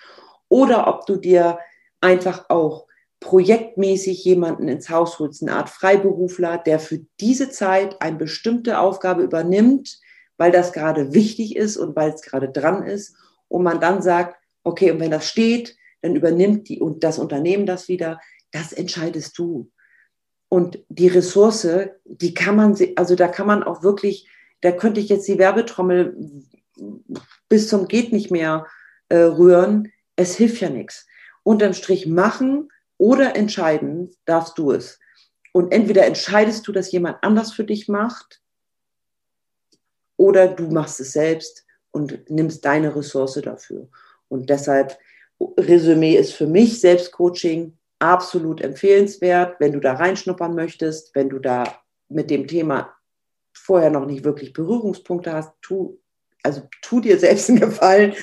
oder 0.49 0.87
ob 0.87 1.07
du 1.07 1.17
dir 1.17 1.59
einfach 2.01 2.49
auch 2.51 2.87
projektmäßig 3.21 4.25
jemanden 4.25 4.69
ins 4.69 4.91
Haus 4.91 5.19
holst, 5.19 5.43
eine 5.43 5.57
Art 5.57 5.71
Freiberufler, 5.71 6.59
der 6.59 6.79
für 6.79 7.01
diese 7.21 7.49
Zeit 7.49 8.01
eine 8.03 8.19
bestimmte 8.19 8.79
Aufgabe 8.79 9.23
übernimmt, 9.23 9.99
weil 10.37 10.51
das 10.51 10.73
gerade 10.73 11.15
wichtig 11.15 11.57
ist 11.57 11.77
und 11.77 11.95
weil 11.97 12.11
es 12.11 12.23
gerade 12.23 12.49
dran 12.49 12.83
ist. 12.83 13.17
Und 13.49 13.63
man 13.63 13.81
dann 13.81 14.03
sagt, 14.03 14.37
okay, 14.63 14.91
und 14.91 15.01
wenn 15.01 15.11
das 15.11 15.29
steht, 15.29 15.77
dann 16.03 16.17
übernimmt 16.17 16.69
die 16.69 16.81
und 16.81 17.05
das 17.05 17.19
Unternehmen 17.19 17.67
das 17.67 17.89
wieder. 17.89 18.21
Das 18.51 18.73
entscheidest 18.73 19.39
du. 19.39 19.71
Und 20.49 20.79
die 20.89 21.09
Ressource, 21.09 21.67
die 22.05 22.35
kann 22.35 22.57
man, 22.57 22.77
also 22.97 23.17
da 23.17 23.29
kann 23.29 23.47
man 23.47 23.63
auch 23.63 23.83
wirklich, 23.83 24.29
da 24.61 24.73
könnte 24.73 25.01
ich 25.01 25.09
jetzt 25.09 25.27
die 25.29 25.39
Werbetrommel 25.39 26.17
bis 27.49 27.69
zum 27.69 27.89
geht 27.89 28.13
nicht 28.13 28.31
mehr 28.31 28.67
äh, 29.09 29.17
rühren. 29.17 29.93
Es 30.17 30.37
hilft 30.37 30.61
ja 30.61 30.71
nichts. 30.71 31.07
Unterm 31.43 31.75
Strich 31.75 32.07
machen 32.07 32.71
oder 32.99 33.37
entscheiden 33.37 34.11
darfst 34.25 34.59
du 34.59 34.73
es. 34.73 34.99
Und 35.53 35.73
entweder 35.73 36.05
entscheidest 36.07 36.67
du, 36.67 36.73
dass 36.73 36.91
jemand 36.91 37.23
anders 37.23 37.53
für 37.53 37.65
dich 37.65 37.89
macht 37.89 38.41
oder 40.17 40.49
du 40.49 40.69
machst 40.69 41.01
es 41.01 41.13
selbst 41.13 41.65
und 41.91 42.29
nimmst 42.31 42.65
deine 42.65 42.95
Ressource 42.95 43.41
dafür. 43.43 43.89
Und 44.29 44.51
deshalb, 44.51 44.97
Resümee 45.59 46.17
ist 46.17 46.33
für 46.33 46.47
mich 46.47 46.81
Selbstcoaching 46.81 47.77
absolut 47.99 48.61
empfehlenswert, 48.61 49.57
wenn 49.61 49.73
du 49.73 49.81
da 49.81 49.95
reinschnuppern 49.95 50.55
möchtest, 50.55 51.15
wenn 51.15 51.29
du 51.29 51.39
da 51.39 51.65
mit 52.09 52.31
dem 52.31 52.47
Thema 52.47 52.95
vorher 53.53 53.91
noch 53.91 54.07
nicht 54.07 54.25
wirklich 54.25 54.53
Berührungspunkte 54.53 55.33
hast, 55.33 55.53
tu, 55.63 55.99
also 56.43 56.63
tu 56.83 57.01
dir 57.01 57.19
selbst 57.19 57.49
einen 57.49 57.61
Gefallen 57.61 58.15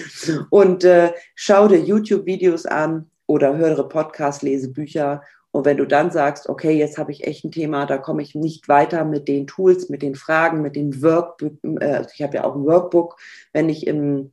und 0.50 0.84
äh, 0.84 1.14
schau 1.36 1.68
dir 1.68 1.80
YouTube-Videos 1.80 2.66
an 2.66 3.10
oder 3.26 3.58
höre 3.58 3.88
Podcasts, 3.88 4.44
lese 4.44 4.70
Bücher 4.70 5.24
und 5.52 5.66
wenn 5.66 5.78
du 5.78 5.86
dann 5.86 6.12
sagst, 6.12 6.48
okay, 6.48 6.72
jetzt 6.72 6.98
habe 6.98 7.12
ich 7.12 7.28
echt 7.28 7.44
ein 7.44 7.52
Thema, 7.52 7.86
da 7.86 7.98
komme 7.98 8.22
ich 8.22 8.36
nicht 8.36 8.70
weiter 8.70 9.04
mit 9.04 9.28
den 9.28 9.48
Tools, 9.48 9.90
mit 9.90 10.02
den 10.02 10.16
Fragen, 10.16 10.62
mit 10.62 10.78
den 10.78 11.02
Workbook, 11.02 11.58
äh, 11.82 12.06
ich 12.14 12.22
habe 12.22 12.38
ja 12.38 12.44
auch 12.46 12.56
ein 12.56 12.66
Workbook, 12.66 13.18
wenn 13.52 13.68
ich 13.68 13.86
im 13.86 14.32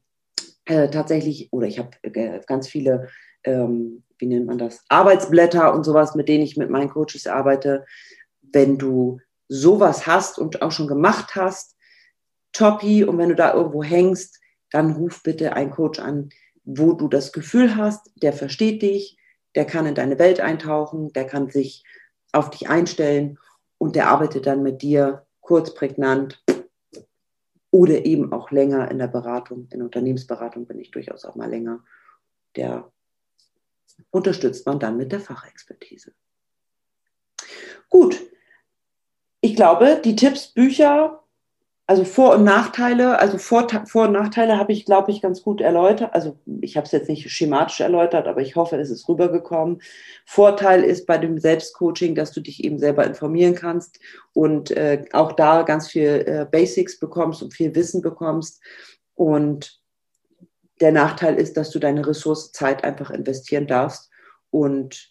äh, 0.64 0.90
tatsächlich, 0.90 1.52
oder 1.52 1.66
ich 1.66 1.78
habe 1.78 1.90
äh, 2.02 2.40
ganz 2.46 2.68
viele, 2.68 3.08
ähm, 3.42 4.04
wie 4.18 4.26
nennt 4.26 4.46
man 4.46 4.58
das, 4.58 4.84
Arbeitsblätter 4.88 5.74
und 5.74 5.84
sowas, 5.84 6.14
mit 6.14 6.28
denen 6.28 6.44
ich 6.44 6.56
mit 6.56 6.70
meinen 6.70 6.90
Coaches 6.90 7.26
arbeite. 7.26 7.84
Wenn 8.40 8.78
du 8.78 9.18
sowas 9.48 10.06
hast 10.06 10.38
und 10.38 10.62
auch 10.62 10.70
schon 10.70 10.86
gemacht 10.86 11.34
hast, 11.34 11.74
toppi, 12.52 13.02
und 13.04 13.18
wenn 13.18 13.30
du 13.30 13.34
da 13.34 13.54
irgendwo 13.54 13.82
hängst, 13.82 14.38
dann 14.70 14.92
ruf 14.92 15.22
bitte 15.22 15.54
einen 15.54 15.70
Coach 15.70 15.98
an, 15.98 16.28
wo 16.64 16.92
du 16.92 17.08
das 17.08 17.32
Gefühl 17.32 17.74
hast, 17.74 18.10
der 18.16 18.32
versteht 18.32 18.82
dich, 18.82 19.17
der 19.58 19.66
kann 19.66 19.86
in 19.86 19.96
deine 19.96 20.20
Welt 20.20 20.38
eintauchen, 20.38 21.12
der 21.14 21.26
kann 21.26 21.50
sich 21.50 21.82
auf 22.30 22.48
dich 22.50 22.68
einstellen 22.68 23.40
und 23.76 23.96
der 23.96 24.08
arbeitet 24.08 24.46
dann 24.46 24.62
mit 24.62 24.82
dir 24.82 25.26
kurz, 25.40 25.74
prägnant, 25.74 26.40
oder 27.72 28.04
eben 28.04 28.32
auch 28.32 28.52
länger 28.52 28.88
in 28.88 28.98
der 28.98 29.08
Beratung, 29.08 29.66
in 29.72 29.82
Unternehmensberatung 29.82 30.64
bin 30.64 30.78
ich 30.78 30.92
durchaus 30.92 31.24
auch 31.24 31.34
mal 31.34 31.50
länger. 31.50 31.84
Der 32.54 32.92
unterstützt 34.12 34.64
man 34.64 34.78
dann 34.78 34.96
mit 34.96 35.10
der 35.10 35.18
Fachexpertise. 35.18 36.12
Gut, 37.88 38.16
ich 39.40 39.56
glaube, 39.56 40.00
die 40.04 40.14
Tipps, 40.14 40.46
Bücher, 40.46 41.24
also 41.88 42.04
Vor- 42.04 42.34
und 42.34 42.44
Nachteile, 42.44 43.18
also 43.18 43.38
Vor-, 43.38 43.66
Vor 43.86 44.08
und 44.08 44.12
Nachteile 44.12 44.58
habe 44.58 44.72
ich, 44.72 44.84
glaube 44.84 45.10
ich, 45.10 45.22
ganz 45.22 45.42
gut 45.42 45.62
erläutert. 45.62 46.12
Also 46.12 46.38
ich 46.60 46.76
habe 46.76 46.84
es 46.84 46.92
jetzt 46.92 47.08
nicht 47.08 47.30
schematisch 47.30 47.80
erläutert, 47.80 48.28
aber 48.28 48.42
ich 48.42 48.56
hoffe, 48.56 48.76
es 48.76 48.90
ist 48.90 49.08
rübergekommen. 49.08 49.80
Vorteil 50.26 50.84
ist 50.84 51.06
bei 51.06 51.16
dem 51.16 51.38
Selbstcoaching, 51.38 52.14
dass 52.14 52.32
du 52.32 52.42
dich 52.42 52.62
eben 52.62 52.78
selber 52.78 53.06
informieren 53.06 53.54
kannst 53.54 54.00
und 54.34 54.70
äh, 54.72 55.06
auch 55.12 55.32
da 55.32 55.62
ganz 55.62 55.88
viel 55.88 56.24
äh, 56.26 56.46
Basics 56.50 57.00
bekommst 57.00 57.42
und 57.42 57.54
viel 57.54 57.74
Wissen 57.74 58.02
bekommst. 58.02 58.60
Und 59.14 59.80
der 60.82 60.92
Nachteil 60.92 61.36
ist, 61.36 61.56
dass 61.56 61.70
du 61.70 61.78
deine 61.78 62.06
Ressource 62.06 62.52
Zeit 62.52 62.84
einfach 62.84 63.10
investieren 63.10 63.66
darfst 63.66 64.10
und 64.50 65.10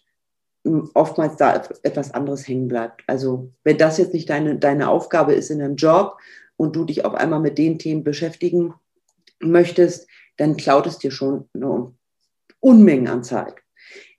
hm, 0.64 0.92
oftmals 0.94 1.36
da 1.38 1.60
etwas 1.82 2.14
anderes 2.14 2.46
hängen 2.46 2.68
bleibt. 2.68 3.02
Also 3.08 3.52
wenn 3.64 3.78
das 3.78 3.98
jetzt 3.98 4.14
nicht 4.14 4.30
deine, 4.30 4.60
deine 4.60 4.88
Aufgabe 4.90 5.34
ist 5.34 5.50
in 5.50 5.60
einem 5.60 5.74
Job, 5.74 6.16
und 6.58 6.76
du 6.76 6.84
dich 6.84 7.06
auf 7.06 7.14
einmal 7.14 7.40
mit 7.40 7.56
den 7.56 7.78
Themen 7.78 8.04
beschäftigen 8.04 8.74
möchtest, 9.40 10.06
dann 10.36 10.56
klaut 10.56 10.86
es 10.86 10.98
dir 10.98 11.10
schon 11.10 11.48
eine 11.54 11.94
Unmengen 12.60 13.08
an 13.08 13.24
Zeit. 13.24 13.54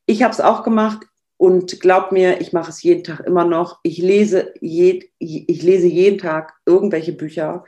Ich 0.07 0.23
habe 0.23 0.33
es 0.33 0.41
auch 0.41 0.63
gemacht 0.63 1.05
und 1.37 1.79
glaub 1.79 2.11
mir, 2.11 2.41
ich 2.41 2.51
mache 2.51 2.71
es 2.71 2.81
jeden 2.81 3.03
Tag 3.03 3.19
immer 3.21 3.45
noch. 3.45 3.79
Ich 3.83 3.99
lese, 3.99 4.53
je, 4.59 5.09
ich 5.19 5.61
lese 5.61 5.87
jeden 5.87 6.17
Tag 6.17 6.53
irgendwelche 6.65 7.13
Bücher. 7.13 7.65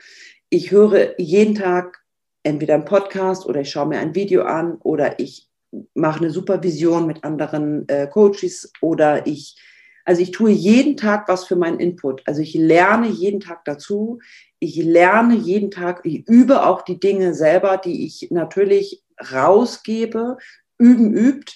Ich 0.50 0.72
höre 0.72 1.20
jeden 1.20 1.56
Tag 1.56 2.04
entweder 2.44 2.74
einen 2.76 2.86
Podcast 2.86 3.46
oder 3.46 3.62
ich 3.62 3.70
schaue 3.70 3.88
mir 3.88 4.00
ein 4.00 4.16
Video 4.16 4.44
an 4.44 4.78
oder 4.82 5.20
ich 5.20 5.50
mache 5.94 6.20
eine 6.20 6.32
Supervision 6.32 7.08
mit 7.08 7.24
anderen 7.24 7.88
äh, 7.88 8.08
Coaches 8.08 8.72
oder 8.82 9.28
ich, 9.28 9.58
also 10.06 10.22
ich 10.22 10.32
tue 10.32 10.52
jeden 10.52 10.98
Tag 10.98 11.28
was 11.28 11.46
für 11.46 11.56
meinen 11.56 11.80
Input. 11.80 12.22
Also 12.26 12.42
ich 12.42 12.54
lerne 12.54 13.08
jeden 13.08 13.40
Tag 13.40 13.66
dazu 13.66 14.20
ich 14.64 14.76
lerne 14.76 15.34
jeden 15.34 15.72
Tag, 15.72 16.02
ich 16.04 16.28
übe 16.28 16.64
auch 16.64 16.84
die 16.84 17.00
Dinge 17.00 17.34
selber, 17.34 17.78
die 17.78 18.06
ich 18.06 18.30
natürlich 18.30 19.04
rausgebe. 19.34 20.38
Üben 20.78 21.16
übt. 21.16 21.54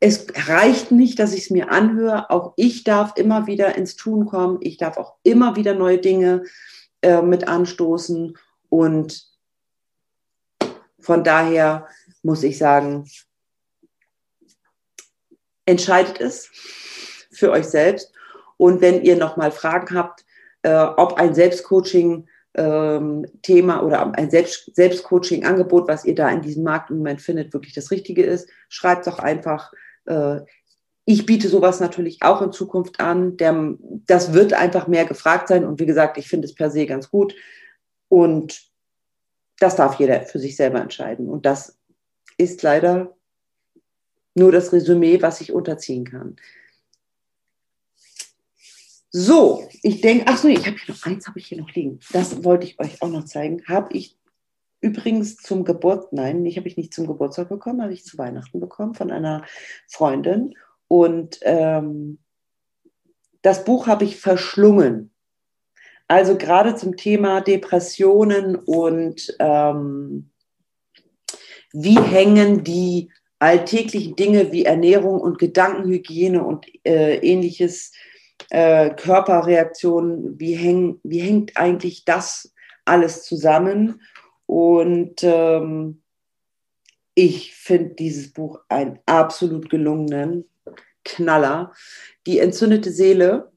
Es 0.00 0.26
reicht 0.48 0.90
nicht, 0.90 1.20
dass 1.20 1.32
ich 1.32 1.42
es 1.42 1.50
mir 1.50 1.70
anhöre. 1.70 2.28
Auch 2.30 2.54
ich 2.56 2.82
darf 2.82 3.12
immer 3.16 3.46
wieder 3.46 3.76
ins 3.76 3.94
Tun 3.94 4.26
kommen. 4.26 4.58
Ich 4.62 4.78
darf 4.78 4.96
auch 4.96 5.14
immer 5.22 5.54
wieder 5.54 5.74
neue 5.74 5.98
Dinge 5.98 6.42
äh, 7.02 7.22
mit 7.22 7.46
anstoßen. 7.46 8.36
Und 8.68 9.24
von 10.98 11.22
daher 11.22 11.86
muss 12.24 12.42
ich 12.42 12.58
sagen, 12.58 13.08
entscheidet 15.66 16.20
es 16.20 16.50
für 17.38 17.50
euch 17.50 17.66
selbst. 17.66 18.12
Und 18.56 18.80
wenn 18.80 19.02
ihr 19.02 19.16
nochmal 19.16 19.50
Fragen 19.50 19.94
habt, 19.96 20.24
äh, 20.62 20.74
ob 20.74 21.14
ein 21.14 21.34
Selbstcoaching 21.34 22.26
ähm, 22.54 23.26
Thema 23.42 23.82
oder 23.82 24.14
ein 24.14 24.30
Selbst 24.30 24.74
Selbstcoaching-Angebot, 24.74 25.86
was 25.88 26.04
ihr 26.04 26.14
da 26.14 26.28
in 26.30 26.42
diesem 26.42 26.64
Markt 26.64 26.90
im 26.90 26.98
Moment 26.98 27.20
findet, 27.22 27.52
wirklich 27.52 27.74
das 27.74 27.90
Richtige 27.90 28.24
ist, 28.24 28.48
schreibt 28.68 29.06
doch 29.06 29.18
einfach. 29.18 29.72
Äh, 30.06 30.40
ich 31.04 31.24
biete 31.24 31.48
sowas 31.48 31.80
natürlich 31.80 32.18
auch 32.20 32.42
in 32.42 32.52
Zukunft 32.52 33.00
an. 33.00 33.38
Der, 33.38 33.74
das 34.06 34.34
wird 34.34 34.52
einfach 34.52 34.88
mehr 34.88 35.06
gefragt 35.06 35.48
sein. 35.48 35.64
Und 35.64 35.80
wie 35.80 35.86
gesagt, 35.86 36.18
ich 36.18 36.28
finde 36.28 36.46
es 36.46 36.54
per 36.54 36.70
se 36.70 36.84
ganz 36.84 37.10
gut. 37.10 37.34
Und 38.08 38.60
das 39.58 39.76
darf 39.76 39.94
jeder 39.94 40.22
für 40.22 40.38
sich 40.38 40.54
selber 40.56 40.80
entscheiden. 40.80 41.30
Und 41.30 41.46
das 41.46 41.78
ist 42.36 42.62
leider 42.62 43.16
nur 44.34 44.52
das 44.52 44.72
Resümee, 44.72 45.22
was 45.22 45.40
ich 45.40 45.52
unterziehen 45.52 46.04
kann. 46.04 46.36
So, 49.10 49.66
ich 49.82 50.00
denke, 50.02 50.24
ach 50.28 50.36
so, 50.36 50.48
ich 50.48 50.66
habe 50.66 50.76
hier 50.76 50.94
noch 50.94 51.02
eins, 51.04 51.26
habe 51.26 51.38
ich 51.38 51.46
hier 51.46 51.58
noch 51.58 51.72
liegen. 51.72 51.98
Das 52.12 52.44
wollte 52.44 52.66
ich 52.66 52.78
euch 52.78 53.00
auch 53.00 53.08
noch 53.08 53.24
zeigen. 53.24 53.62
Habe 53.66 53.96
ich 53.96 54.18
übrigens 54.80 55.36
zum 55.36 55.64
Geburt, 55.64 56.12
nein, 56.12 56.44
ich 56.44 56.58
habe 56.58 56.68
ich 56.68 56.76
nicht 56.76 56.92
zum 56.92 57.06
Geburtstag 57.06 57.48
bekommen, 57.48 57.82
habe 57.82 57.94
ich 57.94 58.04
zu 58.04 58.18
Weihnachten 58.18 58.60
bekommen 58.60 58.94
von 58.94 59.10
einer 59.10 59.44
Freundin. 59.88 60.54
Und 60.88 61.40
ähm, 61.42 62.18
das 63.40 63.64
Buch 63.64 63.86
habe 63.86 64.04
ich 64.04 64.16
verschlungen. 64.16 65.10
Also 66.06 66.36
gerade 66.36 66.74
zum 66.74 66.96
Thema 66.96 67.40
Depressionen 67.40 68.56
und 68.56 69.34
ähm, 69.38 70.30
wie 71.72 71.98
hängen 71.98 72.62
die 72.62 73.10
alltäglichen 73.38 74.16
Dinge 74.16 74.52
wie 74.52 74.64
Ernährung 74.64 75.20
und 75.20 75.38
Gedankenhygiene 75.38 76.42
und 76.42 76.66
äh, 76.84 77.16
ähnliches 77.16 77.92
äh, 77.92 78.17
Körperreaktionen, 78.50 80.38
wie, 80.38 80.54
häng, 80.54 81.00
wie 81.02 81.20
hängt 81.20 81.56
eigentlich 81.56 82.04
das 82.04 82.54
alles 82.84 83.24
zusammen? 83.24 84.00
Und 84.46 85.22
ähm, 85.22 86.02
ich 87.14 87.54
finde 87.54 87.94
dieses 87.94 88.32
Buch 88.32 88.60
einen 88.68 89.00
absolut 89.06 89.68
gelungenen 89.68 90.48
Knaller. 91.04 91.72
Die 92.26 92.38
entzündete 92.38 92.92
Seele, 92.92 93.50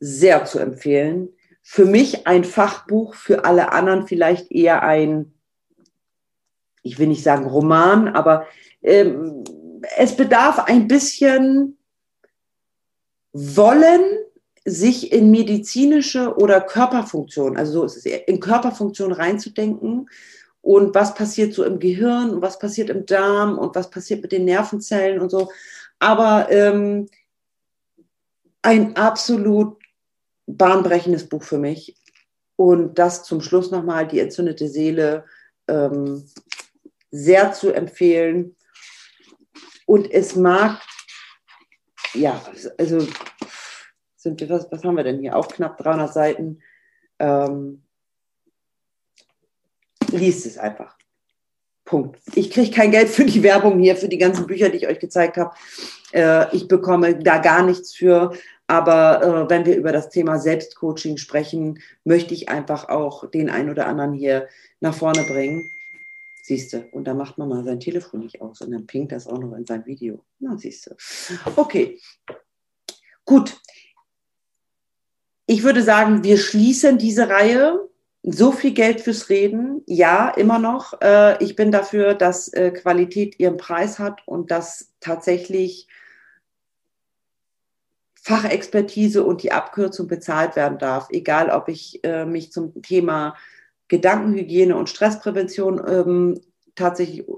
sehr 0.00 0.44
zu 0.44 0.58
empfehlen. 0.58 1.30
Für 1.62 1.84
mich 1.84 2.26
ein 2.26 2.44
Fachbuch, 2.44 3.14
für 3.14 3.44
alle 3.44 3.72
anderen 3.72 4.06
vielleicht 4.06 4.50
eher 4.50 4.82
ein, 4.82 5.34
ich 6.82 6.98
will 6.98 7.08
nicht 7.08 7.22
sagen 7.22 7.46
Roman, 7.46 8.08
aber 8.08 8.46
ähm, 8.82 9.44
es 9.96 10.16
bedarf 10.16 10.60
ein 10.60 10.88
bisschen 10.88 11.77
wollen 13.38 14.02
sich 14.64 15.12
in 15.12 15.30
medizinische 15.30 16.36
oder 16.36 16.60
Körperfunktion, 16.60 17.56
also 17.56 17.72
so 17.72 17.84
ist 17.84 17.96
es 17.96 18.04
in 18.04 18.40
Körperfunktion 18.40 19.12
reinzudenken 19.12 20.08
und 20.60 20.94
was 20.94 21.14
passiert 21.14 21.54
so 21.54 21.64
im 21.64 21.78
Gehirn 21.78 22.30
und 22.30 22.42
was 22.42 22.58
passiert 22.58 22.90
im 22.90 23.06
Darm 23.06 23.58
und 23.58 23.74
was 23.74 23.90
passiert 23.90 24.22
mit 24.22 24.32
den 24.32 24.44
Nervenzellen 24.44 25.20
und 25.20 25.30
so. 25.30 25.50
Aber 25.98 26.50
ähm, 26.50 27.08
ein 28.62 28.96
absolut 28.96 29.78
bahnbrechendes 30.46 31.28
Buch 31.28 31.42
für 31.42 31.58
mich. 31.58 31.96
Und 32.56 32.98
das 32.98 33.22
zum 33.22 33.40
Schluss 33.40 33.70
nochmal, 33.70 34.08
die 34.08 34.18
entzündete 34.18 34.68
Seele, 34.68 35.24
ähm, 35.68 36.28
sehr 37.10 37.52
zu 37.52 37.72
empfehlen. 37.72 38.56
Und 39.86 40.10
es 40.10 40.34
mag 40.34 40.80
ja, 42.14 42.40
also 42.78 43.06
sind 44.16 44.40
wir, 44.40 44.48
was, 44.50 44.70
was 44.70 44.84
haben 44.84 44.96
wir 44.96 45.04
denn 45.04 45.20
hier? 45.20 45.36
Auch 45.36 45.48
knapp 45.48 45.78
300 45.78 46.12
Seiten. 46.12 46.60
Ähm, 47.18 47.82
liest 50.10 50.46
es 50.46 50.58
einfach. 50.58 50.96
Punkt. 51.84 52.20
Ich 52.34 52.50
kriege 52.50 52.70
kein 52.70 52.90
Geld 52.90 53.08
für 53.08 53.24
die 53.24 53.42
Werbung 53.42 53.78
hier, 53.78 53.96
für 53.96 54.08
die 54.08 54.18
ganzen 54.18 54.46
Bücher, 54.46 54.68
die 54.68 54.76
ich 54.76 54.88
euch 54.88 54.98
gezeigt 54.98 55.36
habe. 55.38 55.54
Äh, 56.12 56.54
ich 56.54 56.68
bekomme 56.68 57.16
da 57.16 57.38
gar 57.38 57.62
nichts 57.62 57.94
für. 57.94 58.32
Aber 58.66 59.22
äh, 59.22 59.50
wenn 59.50 59.64
wir 59.64 59.76
über 59.76 59.92
das 59.92 60.10
Thema 60.10 60.38
Selbstcoaching 60.38 61.16
sprechen, 61.16 61.80
möchte 62.04 62.34
ich 62.34 62.50
einfach 62.50 62.90
auch 62.90 63.30
den 63.30 63.48
einen 63.48 63.70
oder 63.70 63.86
anderen 63.86 64.12
hier 64.12 64.48
nach 64.80 64.94
vorne 64.94 65.22
bringen. 65.22 65.70
Siehst 66.48 66.72
du, 66.72 66.82
und 66.92 67.04
da 67.04 67.12
macht 67.12 67.36
man 67.36 67.50
mal 67.50 67.62
sein 67.62 67.78
Telefon 67.78 68.20
nicht 68.20 68.40
aus 68.40 68.62
und 68.62 68.70
dann 68.70 68.86
pinkt 68.86 69.12
das 69.12 69.26
auch 69.26 69.38
noch 69.38 69.54
in 69.54 69.66
sein 69.66 69.84
Video. 69.84 70.24
Na, 70.38 70.56
siehst 70.56 70.86
du. 70.86 70.96
Okay, 71.56 72.00
gut. 73.26 73.60
Ich 75.44 75.62
würde 75.62 75.82
sagen, 75.82 76.24
wir 76.24 76.38
schließen 76.38 76.96
diese 76.96 77.28
Reihe. 77.28 77.90
So 78.22 78.50
viel 78.50 78.72
Geld 78.72 79.02
fürs 79.02 79.28
Reden, 79.28 79.82
ja, 79.86 80.30
immer 80.30 80.58
noch. 80.58 80.98
Äh, 81.02 81.44
ich 81.44 81.54
bin 81.54 81.70
dafür, 81.70 82.14
dass 82.14 82.48
äh, 82.54 82.70
Qualität 82.70 83.38
ihren 83.38 83.58
Preis 83.58 83.98
hat 83.98 84.22
und 84.26 84.50
dass 84.50 84.94
tatsächlich 85.00 85.86
Fachexpertise 88.14 89.22
und 89.22 89.42
die 89.42 89.52
Abkürzung 89.52 90.08
bezahlt 90.08 90.56
werden 90.56 90.78
darf, 90.78 91.08
egal 91.10 91.50
ob 91.50 91.68
ich 91.68 92.02
äh, 92.04 92.24
mich 92.24 92.52
zum 92.52 92.80
Thema 92.80 93.36
Gedankenhygiene 93.88 94.76
und 94.76 94.88
Stressprävention 94.88 95.82
ähm, 95.86 96.40
tatsächlich 96.74 97.28
äh, 97.28 97.34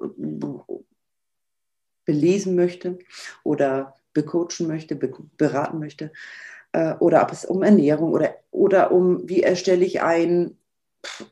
belesen 2.05 2.57
möchte 2.57 2.99
oder 3.45 3.95
becoachen 4.13 4.67
möchte, 4.67 4.97
be 4.97 5.13
beraten 5.37 5.79
möchte, 5.79 6.13
äh, 6.73 6.95
oder 6.95 7.23
ob 7.23 7.33
es 7.33 7.45
um 7.45 7.63
Ernährung 7.63 8.13
oder, 8.13 8.35
oder 8.51 8.91
um, 8.93 9.29
wie 9.29 9.43
erstelle 9.43 9.85
ich 9.85 10.03
einen 10.03 10.57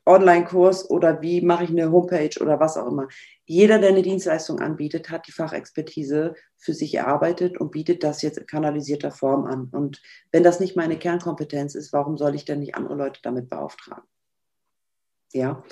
Online-Kurs 0.06 0.88
oder 0.88 1.20
wie 1.20 1.42
mache 1.42 1.64
ich 1.64 1.70
eine 1.70 1.90
Homepage 1.90 2.40
oder 2.40 2.58
was 2.58 2.76
auch 2.76 2.86
immer. 2.86 3.08
Jeder, 3.44 3.78
der 3.78 3.90
eine 3.90 4.02
Dienstleistung 4.02 4.60
anbietet, 4.60 5.10
hat 5.10 5.26
die 5.26 5.32
Fachexpertise 5.32 6.34
für 6.56 6.72
sich 6.72 6.94
erarbeitet 6.94 7.58
und 7.58 7.70
bietet 7.70 8.02
das 8.02 8.22
jetzt 8.22 8.38
in 8.38 8.46
kanalisierter 8.46 9.10
Form 9.10 9.44
an. 9.44 9.68
Und 9.72 10.00
wenn 10.32 10.42
das 10.42 10.60
nicht 10.60 10.76
meine 10.76 10.98
Kernkompetenz 10.98 11.74
ist, 11.74 11.92
warum 11.92 12.16
soll 12.16 12.34
ich 12.34 12.44
denn 12.44 12.60
nicht 12.60 12.76
andere 12.76 12.94
Leute 12.94 13.20
damit 13.22 13.50
beauftragen? 13.50 14.04
Ja. 15.32 15.62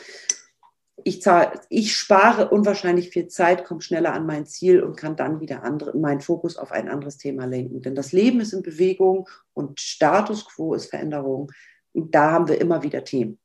Ich, 1.04 1.22
zahle, 1.22 1.61
ich 1.68 1.96
spare 1.96 2.48
unwahrscheinlich 2.48 3.11
viel 3.11 3.28
Zeit, 3.28 3.64
komme 3.64 3.82
schneller 3.82 4.12
an 4.12 4.26
mein 4.26 4.46
Ziel 4.46 4.82
und 4.82 4.96
kann 4.96 5.14
dann 5.14 5.40
wieder 5.40 5.62
andere, 5.62 5.96
meinen 5.96 6.20
Fokus 6.20 6.57
auf 6.57 6.72
ein 6.72 6.88
anderes 6.88 7.16
Thema 7.18 7.44
lenken. 7.44 7.82
Denn 7.82 7.94
das 7.94 8.12
Leben 8.12 8.40
ist 8.40 8.52
in 8.52 8.62
Bewegung 8.62 9.28
und 9.52 9.80
Status 9.80 10.46
quo 10.46 10.74
ist 10.74 10.90
Veränderung. 10.90 11.52
Und 11.92 12.14
da 12.14 12.32
haben 12.32 12.48
wir 12.48 12.61
immer 12.61 12.82
wieder 12.82 13.04
Themen. 13.04 13.38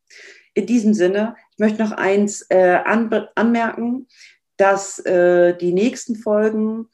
In 0.53 0.65
diesem 0.65 0.93
Sinne, 0.93 1.35
ich 1.51 1.59
möchte 1.59 1.83
noch 1.83 1.91
eins 1.91 2.45
äh, 2.49 2.79
an, 2.83 3.27
anmerken, 3.35 4.07
dass 4.57 4.99
äh, 4.99 5.55
die 5.55 5.73
nächsten 5.73 6.15
Folgen, 6.15 6.89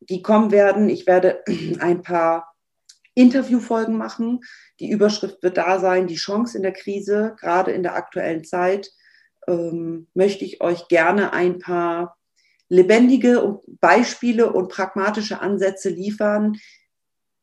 die 0.00 0.22
kommen 0.22 0.50
werden, 0.50 0.88
ich 0.88 1.06
werde 1.06 1.42
ein 1.78 2.02
paar 2.02 2.53
Interviewfolgen 3.14 3.96
machen. 3.96 4.40
Die 4.80 4.90
Überschrift 4.90 5.42
wird 5.42 5.56
da 5.56 5.78
sein, 5.78 6.06
die 6.06 6.16
Chance 6.16 6.56
in 6.56 6.62
der 6.62 6.72
Krise, 6.72 7.36
gerade 7.40 7.70
in 7.70 7.82
der 7.82 7.94
aktuellen 7.94 8.44
Zeit, 8.44 8.90
ähm, 9.46 10.08
möchte 10.14 10.44
ich 10.44 10.60
euch 10.60 10.88
gerne 10.88 11.32
ein 11.32 11.58
paar 11.58 12.16
lebendige 12.68 13.60
Beispiele 13.80 14.52
und 14.52 14.68
pragmatische 14.68 15.40
Ansätze 15.40 15.90
liefern, 15.90 16.56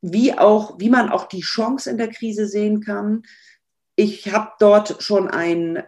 wie 0.01 0.37
auch, 0.37 0.79
wie 0.79 0.89
man 0.89 1.09
auch 1.09 1.25
die 1.25 1.41
Chance 1.41 1.89
in 1.89 1.97
der 1.97 2.09
Krise 2.09 2.47
sehen 2.47 2.81
kann. 2.81 3.23
Ich 3.95 4.33
habe 4.33 4.51
dort 4.59 5.01
schon 5.01 5.29
ein 5.29 5.83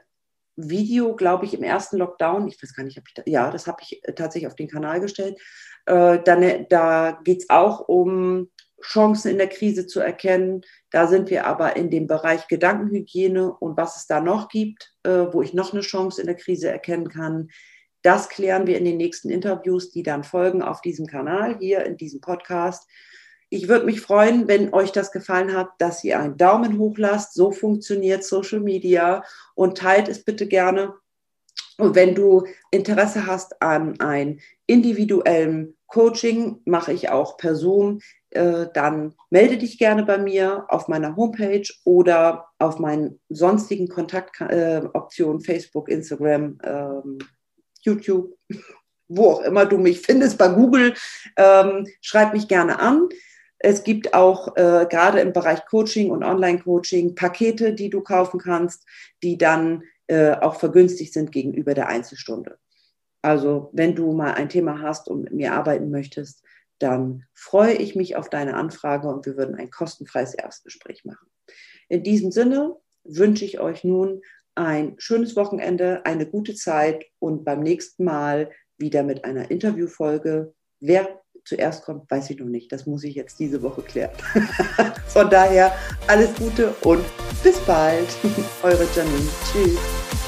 Video, 0.55 1.15
glaube 1.15 1.45
ich, 1.45 1.55
im 1.55 1.63
ersten 1.63 1.97
Lockdown, 1.97 2.47
ich 2.47 2.61
weiß 2.61 2.75
gar 2.75 2.84
nicht, 2.84 2.97
ich 2.97 3.13
da, 3.15 3.23
ja, 3.25 3.49
das 3.49 3.65
habe 3.65 3.81
ich 3.81 4.01
tatsächlich 4.15 4.47
auf 4.47 4.55
den 4.55 4.67
Kanal 4.67 4.99
gestellt. 4.99 5.39
Äh, 5.88 6.19
dann, 6.23 6.67
da 6.69 7.19
geht 7.23 7.41
es 7.41 7.49
auch 7.49 7.88
um 7.88 8.51
Chancen 8.84 9.31
in 9.31 9.38
der 9.38 9.49
Krise 9.49 9.88
zu 9.88 9.99
erkennen. 9.99 10.61
Da 10.91 11.07
sind 11.07 11.29
wir 11.29 11.45
aber 11.45 11.75
in 11.75 11.89
dem 11.89 12.07
Bereich 12.07 12.47
Gedankenhygiene 12.47 13.51
und 13.51 13.77
was 13.77 13.97
es 13.97 14.07
da 14.07 14.19
noch 14.21 14.49
gibt, 14.49 14.93
äh, 15.03 15.27
wo 15.31 15.41
ich 15.41 15.53
noch 15.53 15.73
eine 15.73 15.81
Chance 15.81 16.21
in 16.21 16.27
der 16.27 16.36
Krise 16.36 16.69
erkennen 16.69 17.09
kann. 17.09 17.49
Das 18.01 18.29
klären 18.29 18.67
wir 18.67 18.77
in 18.77 18.86
den 18.86 18.97
nächsten 18.97 19.29
Interviews, 19.29 19.91
die 19.91 20.03
dann 20.03 20.23
folgen 20.23 20.61
auf 20.61 20.81
diesem 20.81 21.07
Kanal, 21.07 21.57
hier 21.59 21.86
in 21.86 21.97
diesem 21.97 22.19
Podcast. 22.19 22.88
Ich 23.49 23.67
würde 23.69 23.86
mich 23.86 24.01
freuen, 24.01 24.47
wenn 24.47 24.73
euch 24.73 24.91
das 24.91 25.11
gefallen 25.11 25.55
hat, 25.55 25.69
dass 25.77 26.03
ihr 26.03 26.19
einen 26.19 26.38
Daumen 26.38 26.79
hoch 26.79 26.97
lasst. 26.97 27.34
So 27.34 27.51
funktioniert 27.51 28.23
Social 28.23 28.59
Media 28.59 29.23
und 29.55 29.77
teilt 29.77 30.09
es 30.09 30.25
bitte 30.25 30.47
gerne. 30.47 30.93
Und 31.77 31.95
wenn 31.95 32.13
du 32.13 32.45
Interesse 32.71 33.25
hast 33.25 33.61
an 33.61 33.99
einem 33.99 34.39
individuellen 34.67 35.75
Coaching, 35.88 36.61
mache 36.65 36.93
ich 36.93 37.09
auch 37.09 37.38
per 37.38 37.55
Zoom, 37.55 37.99
äh, 38.36 38.67
dann 38.73 39.13
melde 39.29 39.57
dich 39.57 39.77
gerne 39.77 40.03
bei 40.03 40.17
mir 40.17 40.65
auf 40.69 40.88
meiner 40.88 41.15
Homepage 41.15 41.67
oder 41.84 42.47
auf 42.59 42.79
meinen 42.79 43.19
sonstigen 43.29 43.88
Kontaktoptionen, 43.88 45.41
äh, 45.41 45.43
Facebook, 45.43 45.89
Instagram, 45.89 46.57
ähm, 46.63 47.19
YouTube, 47.81 48.38
wo 49.07 49.31
auch 49.31 49.41
immer 49.41 49.65
du 49.65 49.77
mich 49.77 50.01
findest, 50.01 50.38
bei 50.38 50.47
Google. 50.49 50.93
Ähm, 51.38 51.88
schreib 52.01 52.34
mich 52.34 52.47
gerne 52.47 52.79
an. 52.79 53.09
Es 53.59 53.84
gibt 53.84 54.13
auch 54.13 54.55
äh, 54.57 54.86
gerade 54.89 55.21
im 55.21 55.31
Bereich 55.31 55.65
Coaching 55.65 56.11
und 56.11 56.23
Online-Coaching 56.23 57.15
Pakete, 57.15 57.73
die 57.73 57.89
du 57.89 58.01
kaufen 58.01 58.39
kannst, 58.39 58.86
die 59.23 59.38
dann 59.38 59.84
äh, 60.07 60.34
auch 60.34 60.55
vergünstigt 60.55 61.13
sind 61.13 61.31
gegenüber 61.31 61.73
der 61.73 61.88
Einzelstunde. 61.88 62.57
Also 63.21 63.69
wenn 63.71 63.95
du 63.95 64.11
mal 64.11 64.34
ein 64.34 64.49
Thema 64.49 64.81
hast 64.81 65.07
und 65.07 65.23
mit 65.23 65.34
mir 65.34 65.53
arbeiten 65.53 65.89
möchtest, 65.89 66.42
dann 66.84 67.23
freue 67.34 67.73
ich 67.73 67.95
mich 67.95 68.15
auf 68.15 68.29
deine 68.29 68.55
Anfrage 68.55 69.07
und 69.07 69.25
wir 69.25 69.38
würden 69.38 69.55
ein 69.55 69.71
kostenfreies 69.71 70.34
Erstgespräch 70.34 71.05
machen. 71.05 71.27
In 71.88 72.03
diesem 72.03 72.31
Sinne 72.31 72.75
wünsche 73.03 73.45
ich 73.45 73.59
euch 73.59 73.84
nun 73.84 74.21
ein 74.55 74.95
schönes 74.97 75.36
Wochenende, 75.36 76.05
eine 76.05 76.27
gute 76.27 76.53
Zeit 76.55 77.05
und 77.19 77.45
beim 77.45 77.61
nächsten 77.61 78.03
Mal 78.03 78.51
wieder 78.77 79.03
mit 79.03 79.25
einer 79.25 79.49
Interviewfolge. 79.49 80.53
Wer 80.79 81.21
zuerst 81.45 81.86
kommt, 81.86 82.09
weiß 82.11 82.29
ich 82.29 82.39
noch 82.39 82.47
nicht. 82.47 82.71
Das 82.71 82.86
muss 82.86 83.03
ich 83.03 83.15
jetzt 83.15 83.39
diese 83.39 83.61
Woche 83.61 83.81
klären. 83.81 84.11
Von 85.07 85.29
daher 85.29 85.73
alles 86.07 86.34
Gute 86.36 86.73
und 86.84 87.03
bis 87.43 87.59
bald. 87.61 88.07
Eure 88.63 88.86
Janine. 88.95 89.29
Tschüss. 89.51 90.22